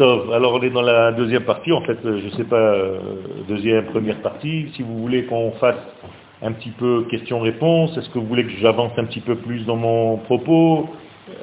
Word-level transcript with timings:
Alors 0.00 0.54
on 0.54 0.62
est 0.62 0.70
dans 0.70 0.82
la 0.82 1.12
deuxième 1.12 1.44
partie, 1.44 1.70
en 1.70 1.80
fait, 1.82 1.96
je 2.02 2.24
ne 2.26 2.30
sais 2.30 2.42
pas, 2.44 2.56
euh, 2.56 2.98
deuxième, 3.46 3.84
première 3.86 4.20
partie. 4.22 4.68
Si 4.74 4.82
vous 4.82 4.98
voulez 4.98 5.24
qu'on 5.26 5.52
fasse 5.52 5.78
un 6.42 6.50
petit 6.50 6.70
peu 6.70 7.04
question-réponse, 7.08 7.96
est-ce 7.96 8.10
que 8.10 8.18
vous 8.18 8.26
voulez 8.26 8.44
que 8.44 8.50
j'avance 8.60 8.90
un 8.96 9.04
petit 9.04 9.20
peu 9.20 9.36
plus 9.36 9.64
dans 9.66 9.76
mon 9.76 10.16
propos? 10.16 10.88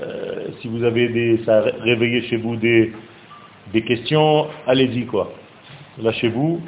Euh, 0.03 0.49
Si 0.59 0.67
vous 0.67 0.83
avez 0.83 1.07
des, 1.07 1.37
ça 1.45 1.59
a 1.59 1.61
réveillé 1.61 2.23
chez 2.23 2.35
vous 2.35 2.57
des, 2.57 2.91
des 3.71 3.83
questions, 3.83 4.47
allez-y 4.67 5.05
quoi. 5.05 5.31
Lâchez-vous. 6.01 6.59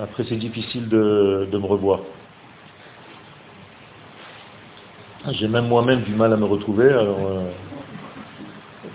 Après 0.00 0.24
c'est 0.26 0.38
difficile 0.38 0.88
de, 0.88 1.46
de 1.52 1.58
me 1.58 1.66
revoir. 1.66 2.00
J'ai 5.32 5.46
même 5.46 5.68
moi-même 5.68 6.00
du 6.00 6.14
mal 6.14 6.32
à 6.32 6.36
me 6.38 6.46
retrouver, 6.46 6.88
alors... 6.88 7.18
euh, 7.20 7.50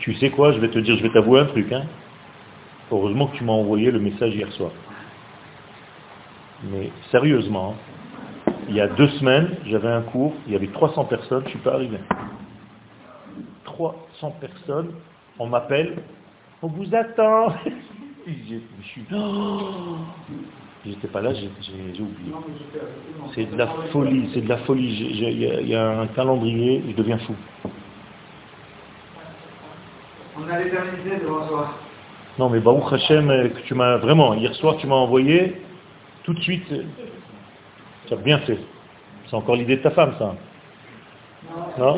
tu 0.08 0.16
sais 0.16 0.30
quoi, 0.30 0.54
je 0.54 0.60
vais 0.60 0.70
te 0.70 0.80
dire, 0.80 0.96
je 0.96 1.04
vais 1.04 1.10
t'avouer 1.10 1.42
un 1.42 1.48
truc. 1.48 1.70
Hein. 1.74 1.84
Heureusement 2.90 3.28
que 3.28 3.36
tu 3.36 3.44
m'as 3.44 3.52
envoyé 3.52 3.92
le 3.92 4.00
message 4.00 4.34
hier 4.34 4.50
soir. 4.54 4.72
Mais 6.64 6.92
sérieusement, 7.12 7.76
hein, 8.48 8.54
il 8.70 8.76
y 8.76 8.80
a 8.80 8.88
deux 8.88 9.10
semaines, 9.20 9.58
j'avais 9.66 9.90
un 9.90 10.04
cours, 10.04 10.32
il 10.48 10.54
y 10.54 10.56
avait 10.56 10.68
300 10.68 11.04
personnes, 11.04 11.42
je 11.42 11.46
ne 11.48 11.50
suis 11.50 11.60
pas 11.60 11.74
arrivé. 11.74 11.98
300 13.66 14.32
personnes, 14.40 14.94
on 15.40 15.48
m'appelle, 15.48 15.98
on 16.62 16.68
vous 16.68 16.88
attend. 16.96 17.54
Je 18.28 18.60
J'étais 20.86 21.08
pas 21.08 21.22
là, 21.22 21.34
j'ai 21.34 21.50
oublié. 22.02 22.34
C'est 23.36 23.50
de 23.52 23.58
la 23.58 23.68
folie, 23.92 24.30
c'est 24.34 24.42
de 24.42 24.50
la 24.50 24.58
folie. 24.60 24.88
Il 24.88 25.66
y, 25.66 25.70
y 25.70 25.76
a 25.76 26.00
un 26.00 26.08
calendrier, 26.08 26.84
je 26.88 26.94
deviens 26.94 27.18
fou. 27.20 27.36
On 30.40 30.50
a 30.50 30.60
l'éternité 30.60 31.18
devant 31.24 31.48
soi. 31.48 31.70
Non, 32.38 32.50
mais 32.50 32.60
Baruch 32.60 32.94
Hashem, 32.94 33.30
euh, 33.30 33.50
que 33.50 33.60
tu 33.62 33.74
m'as 33.74 33.98
vraiment, 33.98 34.34
hier 34.36 34.54
soir, 34.56 34.78
tu 34.78 34.86
m'as 34.88 34.96
envoyé 34.96 35.62
tout 36.24 36.34
de 36.34 36.40
suite. 36.42 36.72
euh, 36.72 36.84
Tu 38.08 38.14
as 38.14 38.18
bien 38.18 38.40
fait. 38.40 38.60
C'est 39.28 39.36
encore 39.36 39.56
l'idée 39.56 39.78
de 39.78 39.82
ta 39.82 39.92
femme, 39.92 40.14
ça. 40.20 40.36
Non 41.80 41.98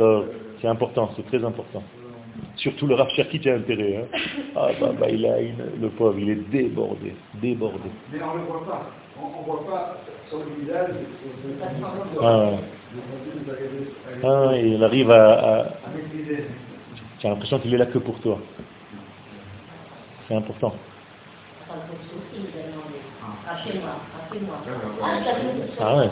Euh, 0.00 0.22
C'est 0.60 0.68
important, 0.68 1.10
c'est 1.16 1.26
très 1.26 1.44
important. 1.44 1.82
Surtout 2.56 2.86
le 2.86 2.94
Rav 2.94 3.08
Cherki 3.10 3.38
qui 3.38 3.50
a 3.50 3.54
intérêt. 3.56 3.96
Hein. 4.14 4.18
Ah, 4.56 4.68
bah, 4.80 4.92
bah, 4.98 5.08
il 5.10 5.26
a 5.26 5.40
une- 5.40 5.80
le 5.80 5.88
pauvre, 5.90 6.18
il 6.18 6.30
est 6.30 6.34
débordé, 6.50 7.14
débordé. 7.34 7.90
Mais 8.10 8.18
on 8.22 8.34
ne 8.34 8.38
le 8.40 8.44
voit 8.46 8.64
pas. 8.66 8.90
On 9.22 9.40
ne 9.40 9.44
voit 9.44 9.66
pas 9.66 9.96
sur 10.28 10.38
le 10.38 10.64
visage. 10.64 10.90
Ah, 12.22 12.38
ouais. 12.38 12.58
Ah, 14.22 14.46
ouais, 14.48 14.68
il 14.70 14.82
arrive 14.84 15.10
à, 15.10 15.32
à- 15.32 15.64
maîtriser. 15.94 16.46
J'ai 17.20 17.28
l'impression 17.28 17.58
qu'il 17.58 17.74
est 17.74 17.78
là 17.78 17.86
que 17.86 17.98
pour 17.98 18.18
toi. 18.20 18.38
C'est 20.28 20.34
important. 20.34 20.74
Ah 25.78 25.96
ouais. 25.96 26.10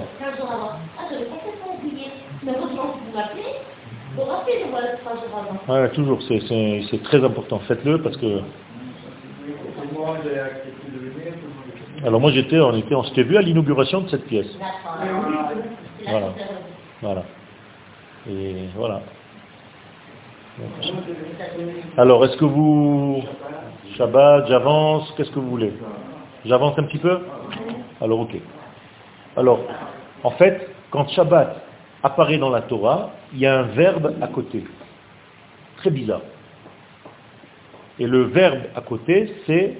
15 4.16 4.24
jours 4.24 4.32
avant. 4.32 4.44
J'avais 4.46 4.62
complètement 4.62 4.62
oublié. 4.62 4.64
Mais 4.64 4.64
heureusement 4.64 4.64
que 4.64 4.64
vous 4.64 4.64
m'appelez. 4.64 4.64
Vous 4.64 4.64
rappelez, 4.64 4.64
voilà, 4.70 4.96
3 4.98 5.12
jours 5.14 5.38
avant. 5.68 5.80
Ouais, 5.82 5.90
toujours, 5.90 6.22
c'est- 6.22 6.40
c'est 6.48 6.82
c'est 6.90 7.02
très 7.02 7.24
important. 7.24 7.58
Faites-le 7.60 8.02
parce 8.02 8.16
que... 8.16 8.40
Alors 12.04 12.20
moi 12.20 12.30
j'étais, 12.32 12.60
on 12.60 12.74
était, 12.76 12.94
on 12.94 13.02
s'était 13.04 13.22
vu 13.22 13.36
à 13.36 13.40
l'inauguration 13.42 14.00
de 14.02 14.08
cette 14.08 14.24
pièce. 14.26 14.58
Voilà. 16.06 16.28
Voilà. 17.02 17.22
Et 18.30 18.54
voilà. 18.76 19.00
Alors, 21.98 22.24
est-ce 22.24 22.36
que 22.36 22.44
vous... 22.44 23.22
Shabbat, 23.96 24.46
j'avance, 24.48 25.12
qu'est-ce 25.16 25.30
que 25.30 25.38
vous 25.38 25.50
voulez? 25.50 25.72
J'avance 26.46 26.78
un 26.78 26.84
petit 26.84 26.98
peu? 26.98 27.18
Alors, 28.00 28.20
ok. 28.20 28.36
Alors, 29.36 29.60
en 30.22 30.30
fait, 30.30 30.68
quand 30.90 31.08
Shabbat 31.08 31.56
apparaît 32.04 32.36
dans 32.36 32.50
la 32.50 32.60
Torah, 32.60 33.12
il 33.32 33.40
y 33.40 33.46
a 33.46 33.60
un 33.60 33.62
verbe 33.62 34.14
à 34.20 34.28
côté. 34.28 34.62
Très 35.78 35.90
bizarre. 35.90 36.20
Et 37.98 38.06
le 38.06 38.24
verbe 38.24 38.60
à 38.76 38.82
côté, 38.82 39.34
c'est 39.46 39.78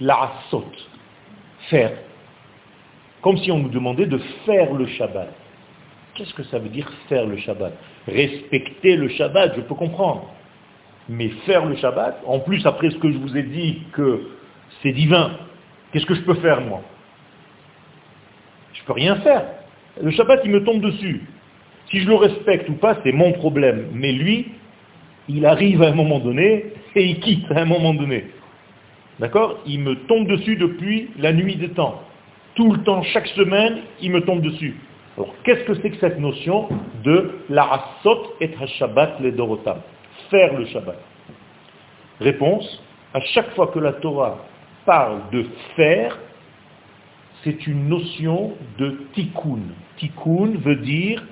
la'asot, 0.00 0.64
faire. 1.68 1.92
Comme 3.20 3.36
si 3.38 3.52
on 3.52 3.58
nous 3.58 3.68
demandait 3.68 4.06
de 4.06 4.18
faire 4.46 4.72
le 4.72 4.86
Shabbat. 4.86 5.28
Qu'est-ce 6.14 6.32
que 6.32 6.44
ça 6.44 6.58
veut 6.58 6.70
dire 6.70 6.90
faire 7.08 7.26
le 7.26 7.36
Shabbat? 7.36 7.74
Respecter 8.08 8.96
le 8.96 9.08
Shabbat, 9.10 9.56
je 9.56 9.60
peux 9.60 9.74
comprendre. 9.74 10.30
Mais 11.10 11.28
faire 11.44 11.66
le 11.66 11.76
Shabbat, 11.76 12.22
en 12.24 12.38
plus 12.40 12.64
après 12.66 12.90
ce 12.90 12.96
que 12.96 13.12
je 13.12 13.18
vous 13.18 13.36
ai 13.36 13.42
dit 13.42 13.82
que 13.92 14.30
c'est 14.82 14.92
divin, 14.92 15.32
qu'est-ce 15.92 16.06
que 16.06 16.14
je 16.14 16.22
peux 16.22 16.34
faire 16.34 16.62
moi? 16.62 16.80
Je 18.72 18.82
peux 18.84 18.94
rien 18.94 19.16
faire. 19.16 19.44
Le 20.00 20.10
Shabbat, 20.10 20.40
il 20.44 20.52
me 20.52 20.64
tombe 20.64 20.80
dessus. 20.80 21.22
Si 21.90 22.00
je 22.00 22.08
le 22.08 22.16
respecte 22.16 22.68
ou 22.68 22.74
pas, 22.74 22.98
c'est 23.04 23.12
mon 23.12 23.32
problème. 23.32 23.88
Mais 23.92 24.12
lui, 24.12 24.48
il 25.28 25.46
arrive 25.46 25.82
à 25.82 25.88
un 25.88 25.94
moment 25.94 26.18
donné 26.18 26.66
et 26.94 27.04
il 27.04 27.20
quitte 27.20 27.50
à 27.52 27.60
un 27.60 27.64
moment 27.64 27.94
donné. 27.94 28.26
D'accord? 29.18 29.58
Il 29.66 29.80
me 29.80 29.94
tombe 30.06 30.26
dessus 30.26 30.56
depuis 30.56 31.10
la 31.18 31.32
nuit 31.32 31.56
des 31.56 31.70
temps. 31.70 32.02
Tout 32.54 32.72
le 32.72 32.82
temps, 32.82 33.02
chaque 33.02 33.26
semaine, 33.28 33.78
il 34.00 34.10
me 34.10 34.22
tombe 34.22 34.40
dessus. 34.40 34.76
Alors, 35.16 35.34
qu'est-ce 35.44 35.64
que 35.64 35.74
c'est 35.74 35.90
que 35.90 35.96
cette 35.96 36.18
notion 36.18 36.68
de 37.04 37.30
la 37.48 37.84
et 38.40 38.50
ha-shabbat 38.60 39.20
le 39.20 39.32
dorotam 39.32 39.78
Faire 40.30 40.58
le 40.58 40.66
Shabbat. 40.66 40.98
Réponse, 42.20 42.82
à 43.14 43.20
chaque 43.20 43.50
fois 43.54 43.68
que 43.68 43.78
la 43.78 43.92
Torah 43.94 44.38
parle 44.84 45.20
de 45.32 45.46
faire, 45.74 46.18
c'est 47.44 47.66
une 47.66 47.88
notion 47.88 48.52
de 48.78 48.98
tikkun. 49.14 49.60
Tikkun 49.98 50.58
veut 50.64 50.76
dire, 50.76 51.22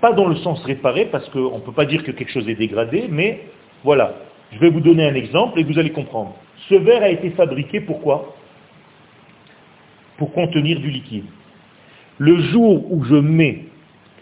pas 0.00 0.12
dans 0.12 0.28
le 0.28 0.36
sens 0.36 0.62
réparé, 0.64 1.06
parce 1.06 1.28
qu'on 1.30 1.56
ne 1.56 1.62
peut 1.62 1.72
pas 1.72 1.86
dire 1.86 2.02
que 2.02 2.10
quelque 2.10 2.32
chose 2.32 2.48
est 2.48 2.54
dégradé, 2.54 3.06
mais 3.08 3.48
voilà, 3.82 4.14
je 4.52 4.58
vais 4.58 4.70
vous 4.70 4.80
donner 4.80 5.06
un 5.06 5.14
exemple 5.14 5.58
et 5.58 5.64
vous 5.64 5.78
allez 5.78 5.90
comprendre. 5.90 6.34
Ce 6.68 6.74
verre 6.74 7.02
a 7.02 7.08
été 7.08 7.30
fabriqué 7.30 7.80
pourquoi 7.80 8.36
Pour 10.18 10.32
contenir 10.32 10.80
du 10.80 10.90
liquide. 10.90 11.24
Le 12.18 12.38
jour 12.50 12.90
où 12.92 13.04
je 13.04 13.16
mets 13.16 13.64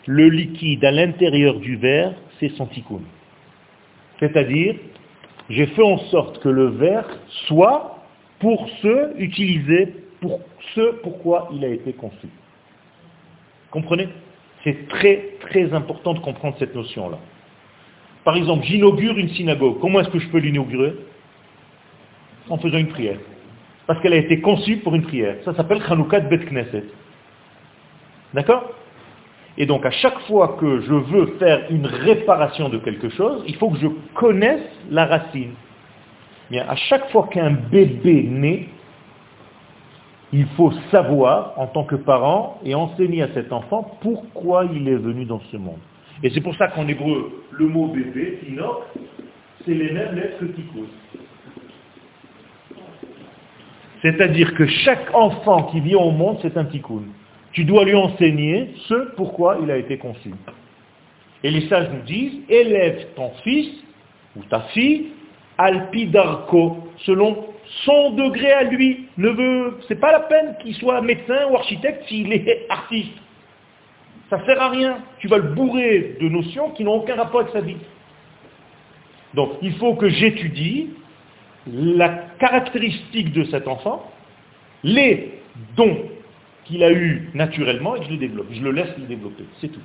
le 0.06 0.28
liquide 0.28 0.84
à 0.84 0.90
l'intérieur 0.90 1.60
du 1.60 1.76
verre, 1.76 2.14
c'est 2.38 2.50
son 2.50 2.66
tikkun. 2.66 3.00
C'est-à-dire, 4.18 4.76
j'ai 5.48 5.66
fait 5.66 5.82
en 5.82 5.98
sorte 6.10 6.40
que 6.40 6.48
le 6.48 6.68
verre 6.68 7.06
soit 7.46 7.98
pour 8.40 8.68
ce 8.82 9.18
utilisé, 9.18 9.94
pour 10.20 10.40
ce 10.74 11.00
pourquoi 11.02 11.48
il 11.52 11.64
a 11.64 11.68
été 11.68 11.92
conçu. 11.92 12.28
Comprenez? 13.70 14.08
C'est 14.64 14.88
très 14.88 15.36
très 15.40 15.72
important 15.72 16.14
de 16.14 16.20
comprendre 16.20 16.56
cette 16.58 16.74
notion-là. 16.74 17.18
Par 18.24 18.36
exemple, 18.36 18.64
j'inaugure 18.64 19.16
une 19.18 19.28
synagogue. 19.30 19.78
Comment 19.80 20.00
est-ce 20.00 20.08
que 20.08 20.18
je 20.18 20.28
peux 20.28 20.38
l'inaugurer? 20.38 20.94
En 22.48 22.58
faisant 22.58 22.78
une 22.78 22.88
prière. 22.88 23.18
Parce 23.86 24.00
qu'elle 24.00 24.14
a 24.14 24.18
été 24.18 24.40
conçue 24.40 24.78
pour 24.78 24.94
une 24.94 25.02
prière. 25.02 25.36
Ça 25.44 25.54
s'appelle 25.54 25.82
Chanukah 25.86 26.20
Bet 26.20 26.46
Knesset. 26.46 26.84
D'accord? 28.32 28.72
Et 29.56 29.66
donc 29.66 29.84
à 29.86 29.90
chaque 29.90 30.18
fois 30.20 30.56
que 30.58 30.80
je 30.80 30.94
veux 30.94 31.26
faire 31.38 31.66
une 31.70 31.86
réparation 31.86 32.68
de 32.70 32.78
quelque 32.78 33.10
chose, 33.10 33.44
il 33.46 33.54
faut 33.56 33.70
que 33.70 33.78
je 33.78 33.86
connaisse 34.14 34.62
la 34.90 35.04
racine. 35.04 35.52
Bien, 36.50 36.66
à 36.68 36.76
chaque 36.76 37.10
fois 37.10 37.28
qu'un 37.30 37.50
bébé 37.50 38.22
naît, 38.24 38.68
il 40.36 40.46
faut 40.56 40.72
savoir, 40.90 41.52
en 41.56 41.68
tant 41.68 41.84
que 41.84 41.94
parent, 41.94 42.58
et 42.64 42.74
enseigner 42.74 43.22
à 43.22 43.28
cet 43.34 43.52
enfant 43.52 43.98
pourquoi 44.00 44.64
il 44.74 44.88
est 44.88 44.96
venu 44.96 45.24
dans 45.24 45.40
ce 45.52 45.56
monde. 45.56 45.78
Et 46.24 46.30
c'est 46.30 46.40
pour 46.40 46.56
ça 46.56 46.66
qu'en 46.66 46.88
hébreu, 46.88 47.44
le 47.52 47.66
mot 47.68 47.86
bébé, 47.86 48.40
tino, 48.44 48.80
c'est 49.64 49.74
les 49.74 49.92
mêmes 49.92 50.16
lettres 50.16 50.40
que 50.40 50.46
tikos. 50.46 50.88
C'est-à-dire 54.02 54.54
que 54.54 54.66
chaque 54.66 55.14
enfant 55.14 55.64
qui 55.70 55.78
vient 55.78 55.98
au 55.98 56.10
monde, 56.10 56.38
c'est 56.42 56.56
un 56.56 56.64
tikkun. 56.64 57.04
Tu 57.52 57.64
dois 57.64 57.84
lui 57.84 57.94
enseigner 57.94 58.74
ce 58.88 59.14
pourquoi 59.14 59.58
il 59.62 59.70
a 59.70 59.76
été 59.76 59.98
conçu. 59.98 60.32
Et 61.44 61.50
les 61.52 61.68
sages 61.68 61.90
nous 61.94 62.02
disent, 62.02 62.40
élève 62.48 63.06
ton 63.14 63.30
fils 63.44 63.70
ou 64.36 64.42
ta 64.50 64.62
fille 64.72 65.10
alpidarko, 65.58 66.88
selon 67.06 67.53
son 67.84 68.10
degré 68.10 68.52
à 68.52 68.64
lui. 68.64 69.06
Ne 69.16 69.30
veut, 69.30 69.78
c'est 69.88 70.00
pas 70.00 70.12
la 70.12 70.20
peine 70.20 70.56
qu'il 70.60 70.74
soit 70.74 71.00
médecin 71.00 71.46
ou 71.50 71.56
architecte 71.56 72.06
s'il 72.08 72.32
est 72.32 72.66
artiste. 72.68 73.18
Ça 74.30 74.44
sert 74.46 74.60
à 74.60 74.70
rien. 74.70 74.98
Tu 75.18 75.28
vas 75.28 75.38
le 75.38 75.54
bourrer 75.54 76.16
de 76.20 76.28
notions 76.28 76.70
qui 76.70 76.84
n'ont 76.84 76.94
aucun 76.94 77.16
rapport 77.16 77.40
avec 77.40 77.52
sa 77.52 77.60
vie. 77.60 77.76
Donc, 79.34 79.52
il 79.62 79.74
faut 79.74 79.94
que 79.94 80.08
j'étudie 80.08 80.90
la 81.66 82.08
caractéristique 82.38 83.32
de 83.32 83.44
cet 83.44 83.66
enfant, 83.68 84.10
les 84.82 85.40
dons 85.76 86.08
qu'il 86.64 86.82
a 86.84 86.92
eus 86.92 87.30
naturellement 87.34 87.96
et 87.96 88.00
que 88.00 88.06
je 88.06 88.10
les 88.10 88.18
développe. 88.18 88.46
Je 88.50 88.62
le 88.62 88.70
laisse 88.70 88.96
les 88.98 89.06
développer. 89.06 89.44
C'est 89.60 89.68
tout. 89.68 89.80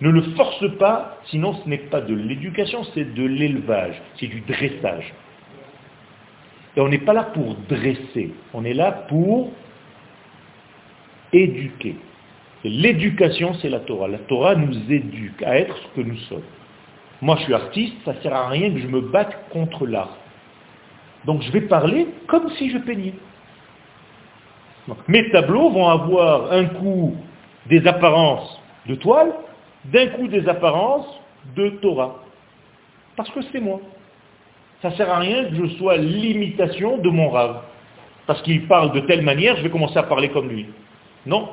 Ne 0.00 0.10
le 0.10 0.22
force 0.36 0.76
pas, 0.78 1.18
sinon 1.26 1.54
ce 1.62 1.68
n'est 1.68 1.78
pas 1.78 2.02
de 2.02 2.14
l'éducation, 2.14 2.84
c'est 2.94 3.14
de 3.14 3.24
l'élevage, 3.24 4.00
c'est 4.18 4.26
du 4.26 4.40
dressage. 4.42 5.12
Et 6.76 6.80
on 6.80 6.88
n'est 6.88 6.98
pas 6.98 7.14
là 7.14 7.24
pour 7.24 7.54
dresser, 7.68 8.34
on 8.52 8.64
est 8.64 8.74
là 8.74 8.92
pour 9.08 9.50
éduquer. 11.32 11.96
L'éducation, 12.64 13.54
c'est 13.54 13.68
la 13.68 13.80
Torah. 13.80 14.08
La 14.08 14.18
Torah 14.18 14.54
nous 14.54 14.74
éduque 14.90 15.42
à 15.42 15.56
être 15.56 15.76
ce 15.76 16.00
que 16.00 16.06
nous 16.06 16.18
sommes. 16.28 16.42
Moi, 17.22 17.36
je 17.36 17.44
suis 17.44 17.54
artiste, 17.54 17.94
ça 18.04 18.12
ne 18.12 18.20
sert 18.20 18.34
à 18.34 18.48
rien 18.48 18.70
que 18.72 18.78
je 18.78 18.86
me 18.88 19.00
batte 19.00 19.48
contre 19.50 19.86
l'art. 19.86 20.16
Donc, 21.24 21.42
je 21.42 21.50
vais 21.50 21.62
parler 21.62 22.08
comme 22.26 22.50
si 22.52 22.70
je 22.70 22.78
peignais. 22.78 23.14
mes 25.08 25.30
tableaux 25.30 25.70
vont 25.70 25.88
avoir 25.88 26.52
un 26.52 26.66
coup 26.66 27.16
des 27.66 27.86
apparences 27.86 28.60
de 28.86 28.96
toile, 28.96 29.32
d'un 29.86 30.08
coup 30.08 30.28
des 30.28 30.46
apparences 30.48 31.08
de 31.56 31.70
Torah. 31.80 32.22
Parce 33.16 33.30
que 33.30 33.40
c'est 33.50 33.60
moi. 33.60 33.80
Ça 34.82 34.90
ne 34.90 34.94
sert 34.94 35.10
à 35.10 35.18
rien 35.18 35.44
que 35.44 35.54
je 35.54 35.66
sois 35.76 35.96
l'imitation 35.96 36.98
de 36.98 37.08
mon 37.08 37.30
rave. 37.30 37.62
Parce 38.26 38.42
qu'il 38.42 38.66
parle 38.66 38.92
de 38.92 39.00
telle 39.00 39.22
manière, 39.22 39.56
je 39.56 39.62
vais 39.62 39.70
commencer 39.70 39.98
à 39.98 40.02
parler 40.02 40.28
comme 40.28 40.48
lui. 40.48 40.66
Non. 41.24 41.48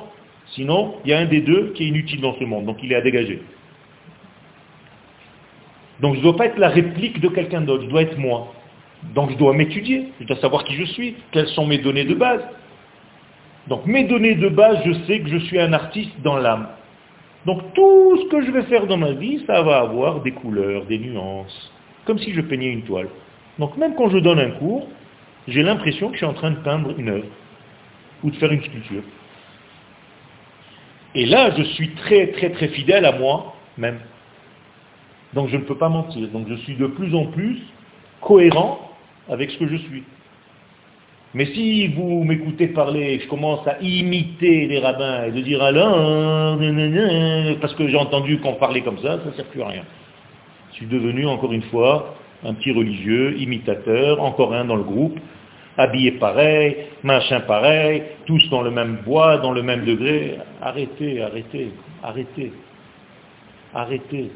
Sinon, 0.48 0.96
il 1.04 1.10
y 1.10 1.14
a 1.14 1.18
un 1.18 1.24
des 1.24 1.40
deux 1.40 1.72
qui 1.74 1.84
est 1.84 1.88
inutile 1.88 2.20
dans 2.20 2.34
ce 2.34 2.44
monde, 2.44 2.66
donc 2.66 2.78
il 2.82 2.92
est 2.92 2.96
à 2.96 3.00
dégager. 3.00 3.42
Donc 6.00 6.14
je 6.14 6.18
ne 6.18 6.24
dois 6.24 6.36
pas 6.36 6.46
être 6.46 6.58
la 6.58 6.68
réplique 6.68 7.20
de 7.20 7.28
quelqu'un 7.28 7.62
d'autre, 7.62 7.84
je 7.84 7.88
dois 7.88 8.02
être 8.02 8.18
moi. 8.18 8.52
Donc 9.14 9.30
je 9.30 9.36
dois 9.36 9.54
m'étudier, 9.54 10.08
je 10.20 10.26
dois 10.26 10.36
savoir 10.36 10.64
qui 10.64 10.74
je 10.74 10.84
suis, 10.84 11.16
quelles 11.30 11.48
sont 11.48 11.66
mes 11.66 11.78
données 11.78 12.04
de 12.04 12.14
base. 12.14 12.42
Donc 13.68 13.86
mes 13.86 14.04
données 14.04 14.34
de 14.34 14.48
base, 14.48 14.78
je 14.84 14.92
sais 15.06 15.20
que 15.20 15.28
je 15.28 15.38
suis 15.38 15.58
un 15.58 15.72
artiste 15.72 16.12
dans 16.22 16.36
l'âme. 16.36 16.68
Donc 17.46 17.74
tout 17.74 18.18
ce 18.22 18.28
que 18.28 18.44
je 18.44 18.50
vais 18.50 18.62
faire 18.64 18.86
dans 18.86 18.96
ma 18.96 19.12
vie, 19.12 19.42
ça 19.46 19.62
va 19.62 19.78
avoir 19.78 20.20
des 20.20 20.32
couleurs, 20.32 20.84
des 20.86 20.98
nuances, 20.98 21.72
comme 22.04 22.18
si 22.18 22.32
je 22.32 22.40
peignais 22.40 22.70
une 22.70 22.82
toile. 22.82 23.08
Donc 23.58 23.76
même 23.76 23.94
quand 23.94 24.10
je 24.10 24.18
donne 24.18 24.38
un 24.38 24.50
cours, 24.52 24.88
j'ai 25.48 25.62
l'impression 25.62 26.08
que 26.08 26.14
je 26.14 26.18
suis 26.18 26.26
en 26.26 26.34
train 26.34 26.50
de 26.50 26.58
peindre 26.58 26.94
une 26.98 27.08
œuvre 27.08 27.26
ou 28.22 28.30
de 28.30 28.36
faire 28.36 28.52
une 28.52 28.62
sculpture. 28.62 29.02
Et 31.14 31.26
là, 31.26 31.50
je 31.56 31.62
suis 31.62 31.90
très 31.90 32.28
très 32.28 32.50
très 32.50 32.68
fidèle 32.68 33.04
à 33.04 33.12
moi-même. 33.12 34.00
Donc 35.34 35.48
je 35.48 35.56
ne 35.56 35.62
peux 35.62 35.76
pas 35.76 35.88
mentir. 35.88 36.28
Donc 36.28 36.48
je 36.48 36.54
suis 36.54 36.74
de 36.74 36.86
plus 36.86 37.14
en 37.14 37.26
plus 37.26 37.58
cohérent 38.20 38.90
avec 39.28 39.50
ce 39.50 39.58
que 39.58 39.68
je 39.68 39.76
suis. 39.76 40.02
Mais 41.34 41.46
si 41.46 41.88
vous 41.88 42.22
m'écoutez 42.22 42.68
parler, 42.68 43.18
je 43.20 43.28
commence 43.28 43.66
à 43.66 43.80
imiter 43.80 44.68
les 44.68 44.78
rabbins 44.78 45.24
et 45.24 45.32
de 45.32 45.40
dire 45.40 45.62
alors, 45.62 46.56
parce 47.60 47.74
que 47.74 47.88
j'ai 47.88 47.96
entendu 47.96 48.38
qu'on 48.38 48.54
parlait 48.54 48.82
comme 48.82 48.98
ça, 48.98 49.18
ça 49.18 49.26
ne 49.26 49.32
sert 49.32 49.46
plus 49.46 49.62
à 49.62 49.66
rien. 49.66 49.82
Je 50.74 50.78
suis 50.78 50.86
devenu 50.86 51.24
encore 51.26 51.52
une 51.52 51.62
fois 51.62 52.16
un 52.44 52.52
petit 52.52 52.72
religieux, 52.72 53.38
imitateur, 53.38 54.20
encore 54.20 54.52
un 54.54 54.64
dans 54.64 54.74
le 54.74 54.82
groupe, 54.82 55.16
habillé 55.78 56.10
pareil, 56.12 56.76
machin 57.04 57.40
pareil, 57.40 58.02
tous 58.26 58.48
dans 58.50 58.60
le 58.60 58.72
même 58.72 58.98
bois, 59.04 59.38
dans 59.38 59.52
le 59.52 59.62
même 59.62 59.84
degré. 59.84 60.36
Arrêtez, 60.60 61.22
arrêtez, 61.22 61.70
arrêtez, 62.02 62.52
arrêtez. 63.72 64.32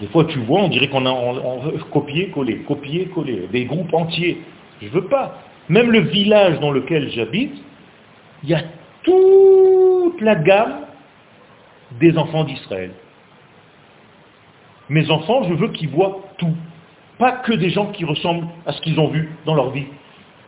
Des 0.00 0.08
fois, 0.08 0.24
tu 0.24 0.40
vois, 0.40 0.62
on 0.62 0.68
dirait 0.68 0.88
qu'on 0.88 1.06
a 1.06 1.14
copier-coller, 1.92 2.58
copier-coller, 2.66 3.48
des 3.52 3.64
groupes 3.66 3.94
entiers. 3.94 4.40
Je 4.82 4.86
ne 4.86 4.90
veux 4.90 5.04
pas. 5.04 5.38
Même 5.68 5.92
le 5.92 6.00
village 6.00 6.58
dans 6.58 6.72
lequel 6.72 7.10
j'habite, 7.10 7.54
il 8.42 8.50
y 8.50 8.54
a 8.54 8.62
toute 9.04 10.20
la 10.20 10.34
gamme 10.34 10.85
des 12.00 12.16
enfants 12.16 12.44
d'Israël. 12.44 12.92
Mes 14.88 15.10
enfants, 15.10 15.44
je 15.44 15.54
veux 15.54 15.68
qu'ils 15.68 15.88
voient 15.88 16.20
tout. 16.38 16.54
Pas 17.18 17.32
que 17.32 17.52
des 17.52 17.70
gens 17.70 17.86
qui 17.92 18.04
ressemblent 18.04 18.46
à 18.66 18.72
ce 18.72 18.80
qu'ils 18.82 19.00
ont 19.00 19.08
vu 19.08 19.30
dans 19.44 19.54
leur 19.54 19.70
vie. 19.70 19.86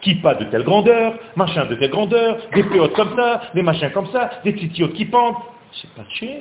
Qui 0.00 0.16
pas 0.16 0.34
de 0.34 0.44
telle 0.44 0.62
grandeur, 0.62 1.18
machin 1.34 1.66
de 1.66 1.74
telle 1.74 1.90
grandeur, 1.90 2.38
des 2.54 2.62
péotes 2.62 2.92
comme 2.92 3.16
ça, 3.16 3.42
des 3.54 3.62
machins 3.62 3.90
comme 3.90 4.06
ça, 4.12 4.30
des 4.44 4.54
titiotes 4.54 4.92
qui 4.92 5.06
pendent. 5.06 5.34
C'est 5.72 5.90
pas 5.94 6.04
cher. 6.08 6.40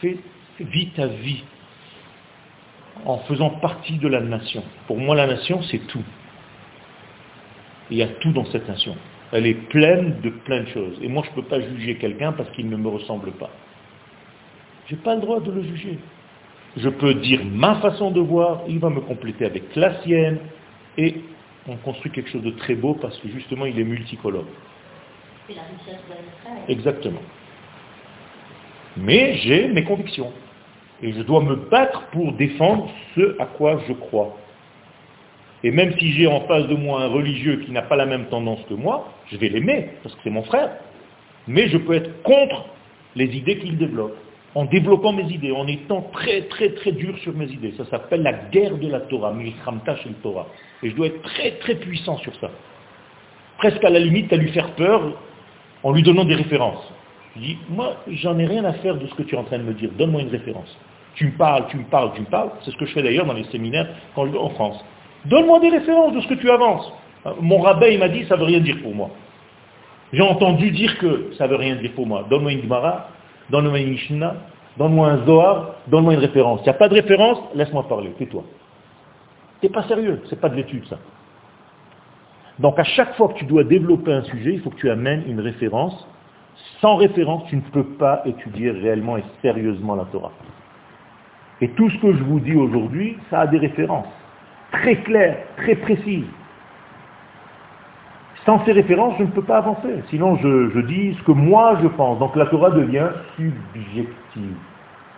Fais, 0.00 0.18
vis 0.60 0.88
ta 0.90 1.06
vie 1.06 1.42
en 3.04 3.18
faisant 3.18 3.50
partie 3.50 3.98
de 3.98 4.08
la 4.08 4.20
nation. 4.20 4.62
Pour 4.86 4.98
moi, 4.98 5.16
la 5.16 5.26
nation, 5.26 5.62
c'est 5.62 5.86
tout. 5.86 6.04
Il 7.90 7.98
y 7.98 8.02
a 8.02 8.08
tout 8.08 8.32
dans 8.32 8.44
cette 8.46 8.68
nation. 8.68 8.96
Elle 9.32 9.46
est 9.46 9.68
pleine 9.68 10.20
de 10.22 10.30
plein 10.30 10.62
de 10.62 10.68
choses. 10.68 10.98
Et 11.02 11.08
moi, 11.08 11.22
je 11.24 11.30
ne 11.30 11.34
peux 11.36 11.48
pas 11.48 11.60
juger 11.60 11.96
quelqu'un 11.96 12.32
parce 12.32 12.50
qu'il 12.50 12.68
ne 12.68 12.76
me 12.76 12.88
ressemble 12.88 13.32
pas. 13.32 13.50
Je 14.86 14.94
n'ai 14.94 15.00
pas 15.00 15.14
le 15.14 15.20
droit 15.20 15.40
de 15.40 15.50
le 15.50 15.62
juger. 15.62 15.98
Je 16.76 16.88
peux 16.88 17.14
dire 17.14 17.40
ma 17.44 17.76
façon 17.76 18.10
de 18.10 18.20
voir, 18.20 18.62
il 18.68 18.78
va 18.78 18.90
me 18.90 19.00
compléter 19.00 19.44
avec 19.46 19.74
la 19.74 20.02
sienne, 20.02 20.38
et 20.98 21.16
on 21.68 21.76
construit 21.76 22.10
quelque 22.10 22.30
chose 22.30 22.42
de 22.42 22.50
très 22.50 22.74
beau 22.74 22.94
parce 22.94 23.18
que 23.18 23.28
justement, 23.28 23.66
il 23.66 23.78
est 23.78 23.84
multicolore. 23.84 24.44
C'est 25.48 25.54
la 25.54 25.62
richesse 25.62 26.02
de 26.66 26.72
Exactement. 26.72 27.22
Mais 28.96 29.36
j'ai 29.38 29.68
mes 29.68 29.84
convictions. 29.84 30.32
Et 31.02 31.12
je 31.12 31.22
dois 31.22 31.42
me 31.42 31.56
battre 31.56 32.06
pour 32.12 32.32
défendre 32.32 32.90
ce 33.14 33.40
à 33.40 33.46
quoi 33.46 33.80
je 33.86 33.92
crois. 33.92 34.36
Et 35.62 35.70
même 35.70 35.96
si 35.98 36.12
j'ai 36.12 36.26
en 36.26 36.40
face 36.42 36.66
de 36.68 36.74
moi 36.74 37.02
un 37.02 37.08
religieux 37.08 37.62
qui 37.64 37.72
n'a 37.72 37.82
pas 37.82 37.96
la 37.96 38.06
même 38.06 38.26
tendance 38.26 38.60
que 38.68 38.74
moi, 38.74 39.12
je 39.30 39.36
vais 39.36 39.48
l'aimer, 39.48 39.90
parce 40.02 40.14
que 40.14 40.20
c'est 40.24 40.30
mon 40.30 40.42
frère. 40.44 40.70
Mais 41.48 41.68
je 41.68 41.76
peux 41.76 41.94
être 41.94 42.22
contre 42.22 42.66
les 43.14 43.26
idées 43.36 43.58
qu'il 43.58 43.76
développe, 43.76 44.16
en 44.56 44.64
développant 44.64 45.12
mes 45.12 45.30
idées, 45.30 45.52
en 45.52 45.66
étant 45.66 46.00
très 46.14 46.40
très 46.44 46.70
très 46.70 46.92
dur 46.92 47.16
sur 47.18 47.34
mes 47.34 47.44
idées. 47.44 47.74
Ça 47.76 47.84
s'appelle 47.90 48.22
la 48.22 48.32
guerre 48.32 48.78
de 48.78 48.88
la 48.88 49.00
Torah, 49.00 49.30
Milchramta 49.30 49.96
chez 49.96 50.08
le 50.08 50.14
Torah. 50.14 50.46
Et 50.82 50.88
je 50.88 50.96
dois 50.96 51.08
être 51.08 51.20
très 51.20 51.50
très 51.58 51.74
puissant 51.74 52.16
sur 52.16 52.34
ça. 52.36 52.50
Presque 53.58 53.84
à 53.84 53.90
la 53.90 53.98
limite 53.98 54.32
à 54.32 54.36
lui 54.36 54.50
faire 54.52 54.70
peur 54.70 55.12
en 55.82 55.92
lui 55.92 56.02
donnant 56.02 56.24
des 56.24 56.34
références. 56.34 56.90
Je 57.36 57.40
dis, 57.42 57.58
moi, 57.68 57.98
j'en 58.08 58.38
ai 58.38 58.46
rien 58.46 58.64
à 58.64 58.72
faire 58.72 58.96
de 58.96 59.06
ce 59.06 59.14
que 59.14 59.24
tu 59.24 59.34
es 59.34 59.38
en 59.38 59.44
train 59.44 59.58
de 59.58 59.62
me 59.62 59.74
dire. 59.74 59.90
Donne-moi 59.98 60.22
une 60.22 60.30
référence. 60.30 60.74
Tu 61.16 61.26
me 61.26 61.32
parles, 61.32 61.66
tu 61.68 61.76
me 61.76 61.84
parles, 61.84 62.12
tu 62.14 62.22
me 62.22 62.26
parles. 62.26 62.48
C'est 62.62 62.70
ce 62.70 62.76
que 62.78 62.86
je 62.86 62.94
fais 62.94 63.02
d'ailleurs 63.02 63.26
dans 63.26 63.34
les 63.34 63.44
séminaires 63.44 63.88
quand 64.14 64.24
je 64.24 64.38
en 64.38 64.48
France. 64.50 64.82
Donne-moi 65.26 65.60
des 65.60 65.68
références 65.68 66.14
de 66.14 66.20
ce 66.22 66.28
que 66.28 66.34
tu 66.34 66.50
avances. 66.50 66.90
Euh, 67.26 67.32
mon 67.42 67.58
rabbin, 67.58 67.88
il 67.88 67.98
m'a 67.98 68.08
dit, 68.08 68.24
ça 68.24 68.36
ne 68.36 68.40
veut 68.40 68.46
rien 68.46 68.60
dire 68.60 68.78
pour 68.82 68.94
moi. 68.94 69.10
J'ai 70.14 70.22
entendu 70.22 70.70
dire 70.70 70.96
que 70.96 71.32
ça 71.36 71.44
ne 71.44 71.50
veut 71.50 71.56
rien 71.56 71.76
dire 71.76 71.92
pour 71.94 72.06
moi. 72.06 72.26
Donne-moi 72.30 72.52
une 72.52 72.62
Gemara, 72.62 73.10
donne-moi 73.50 73.78
une 73.78 73.90
Mishnah, 73.90 74.34
donne-moi 74.76 75.08
un 75.08 75.26
Zohar, 75.26 75.74
donne-moi 75.88 76.14
une 76.14 76.20
référence. 76.20 76.60
Il 76.60 76.64
n'y 76.64 76.70
a 76.70 76.74
pas 76.74 76.88
de 76.88 76.94
référence, 76.94 77.38
laisse-moi 77.54 77.86
parler, 77.88 78.10
tais-toi. 78.18 78.44
Tu 79.60 79.66
n'es 79.66 79.72
pas 79.72 79.84
sérieux, 79.84 80.20
ce 80.24 80.34
n'est 80.34 80.40
pas 80.40 80.48
de 80.48 80.56
l'étude 80.56 80.86
ça. 80.86 80.98
Donc 82.58 82.78
à 82.78 82.84
chaque 82.84 83.14
fois 83.16 83.28
que 83.28 83.34
tu 83.34 83.44
dois 83.44 83.64
développer 83.64 84.12
un 84.12 84.22
sujet, 84.22 84.54
il 84.54 84.60
faut 84.60 84.70
que 84.70 84.76
tu 84.76 84.90
amènes 84.90 85.24
une 85.26 85.40
référence 85.40 86.06
sans 86.80 86.96
référence, 86.96 87.44
tu 87.48 87.56
ne 87.56 87.60
peux 87.60 87.84
pas 87.84 88.22
étudier 88.24 88.70
réellement 88.70 89.16
et 89.16 89.24
sérieusement 89.42 89.94
la 89.94 90.04
Torah. 90.06 90.32
Et 91.60 91.68
tout 91.70 91.88
ce 91.90 91.98
que 91.98 92.12
je 92.12 92.22
vous 92.22 92.40
dis 92.40 92.54
aujourd'hui, 92.54 93.16
ça 93.30 93.40
a 93.40 93.46
des 93.46 93.58
références 93.58 94.06
très 94.72 94.96
claires, 94.96 95.38
très 95.56 95.74
précises. 95.76 96.26
Sans 98.46 98.64
ces 98.64 98.70
références, 98.70 99.16
je 99.18 99.24
ne 99.24 99.30
peux 99.30 99.42
pas 99.42 99.58
avancer. 99.58 99.88
Sinon, 100.08 100.36
je, 100.36 100.80
dis 100.82 101.14
ce 101.18 101.22
que 101.24 101.32
moi 101.32 101.78
je 101.82 101.88
pense. 101.88 102.20
Donc 102.20 102.36
la 102.36 102.46
Torah 102.46 102.70
devient 102.70 103.08
subjective. 103.34 104.56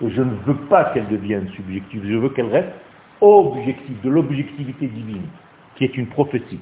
Et 0.00 0.10
je 0.10 0.22
ne 0.22 0.32
veux 0.46 0.56
pas 0.70 0.84
qu'elle 0.86 1.08
devienne 1.08 1.46
subjective. 1.50 2.02
Je 2.08 2.16
veux 2.16 2.30
qu'elle 2.30 2.46
reste 2.46 2.72
objective, 3.20 4.00
de 4.02 4.08
l'objectivité 4.08 4.86
divine, 4.86 5.26
qui 5.76 5.84
est 5.84 5.96
une 5.96 6.06
prophétie. 6.06 6.60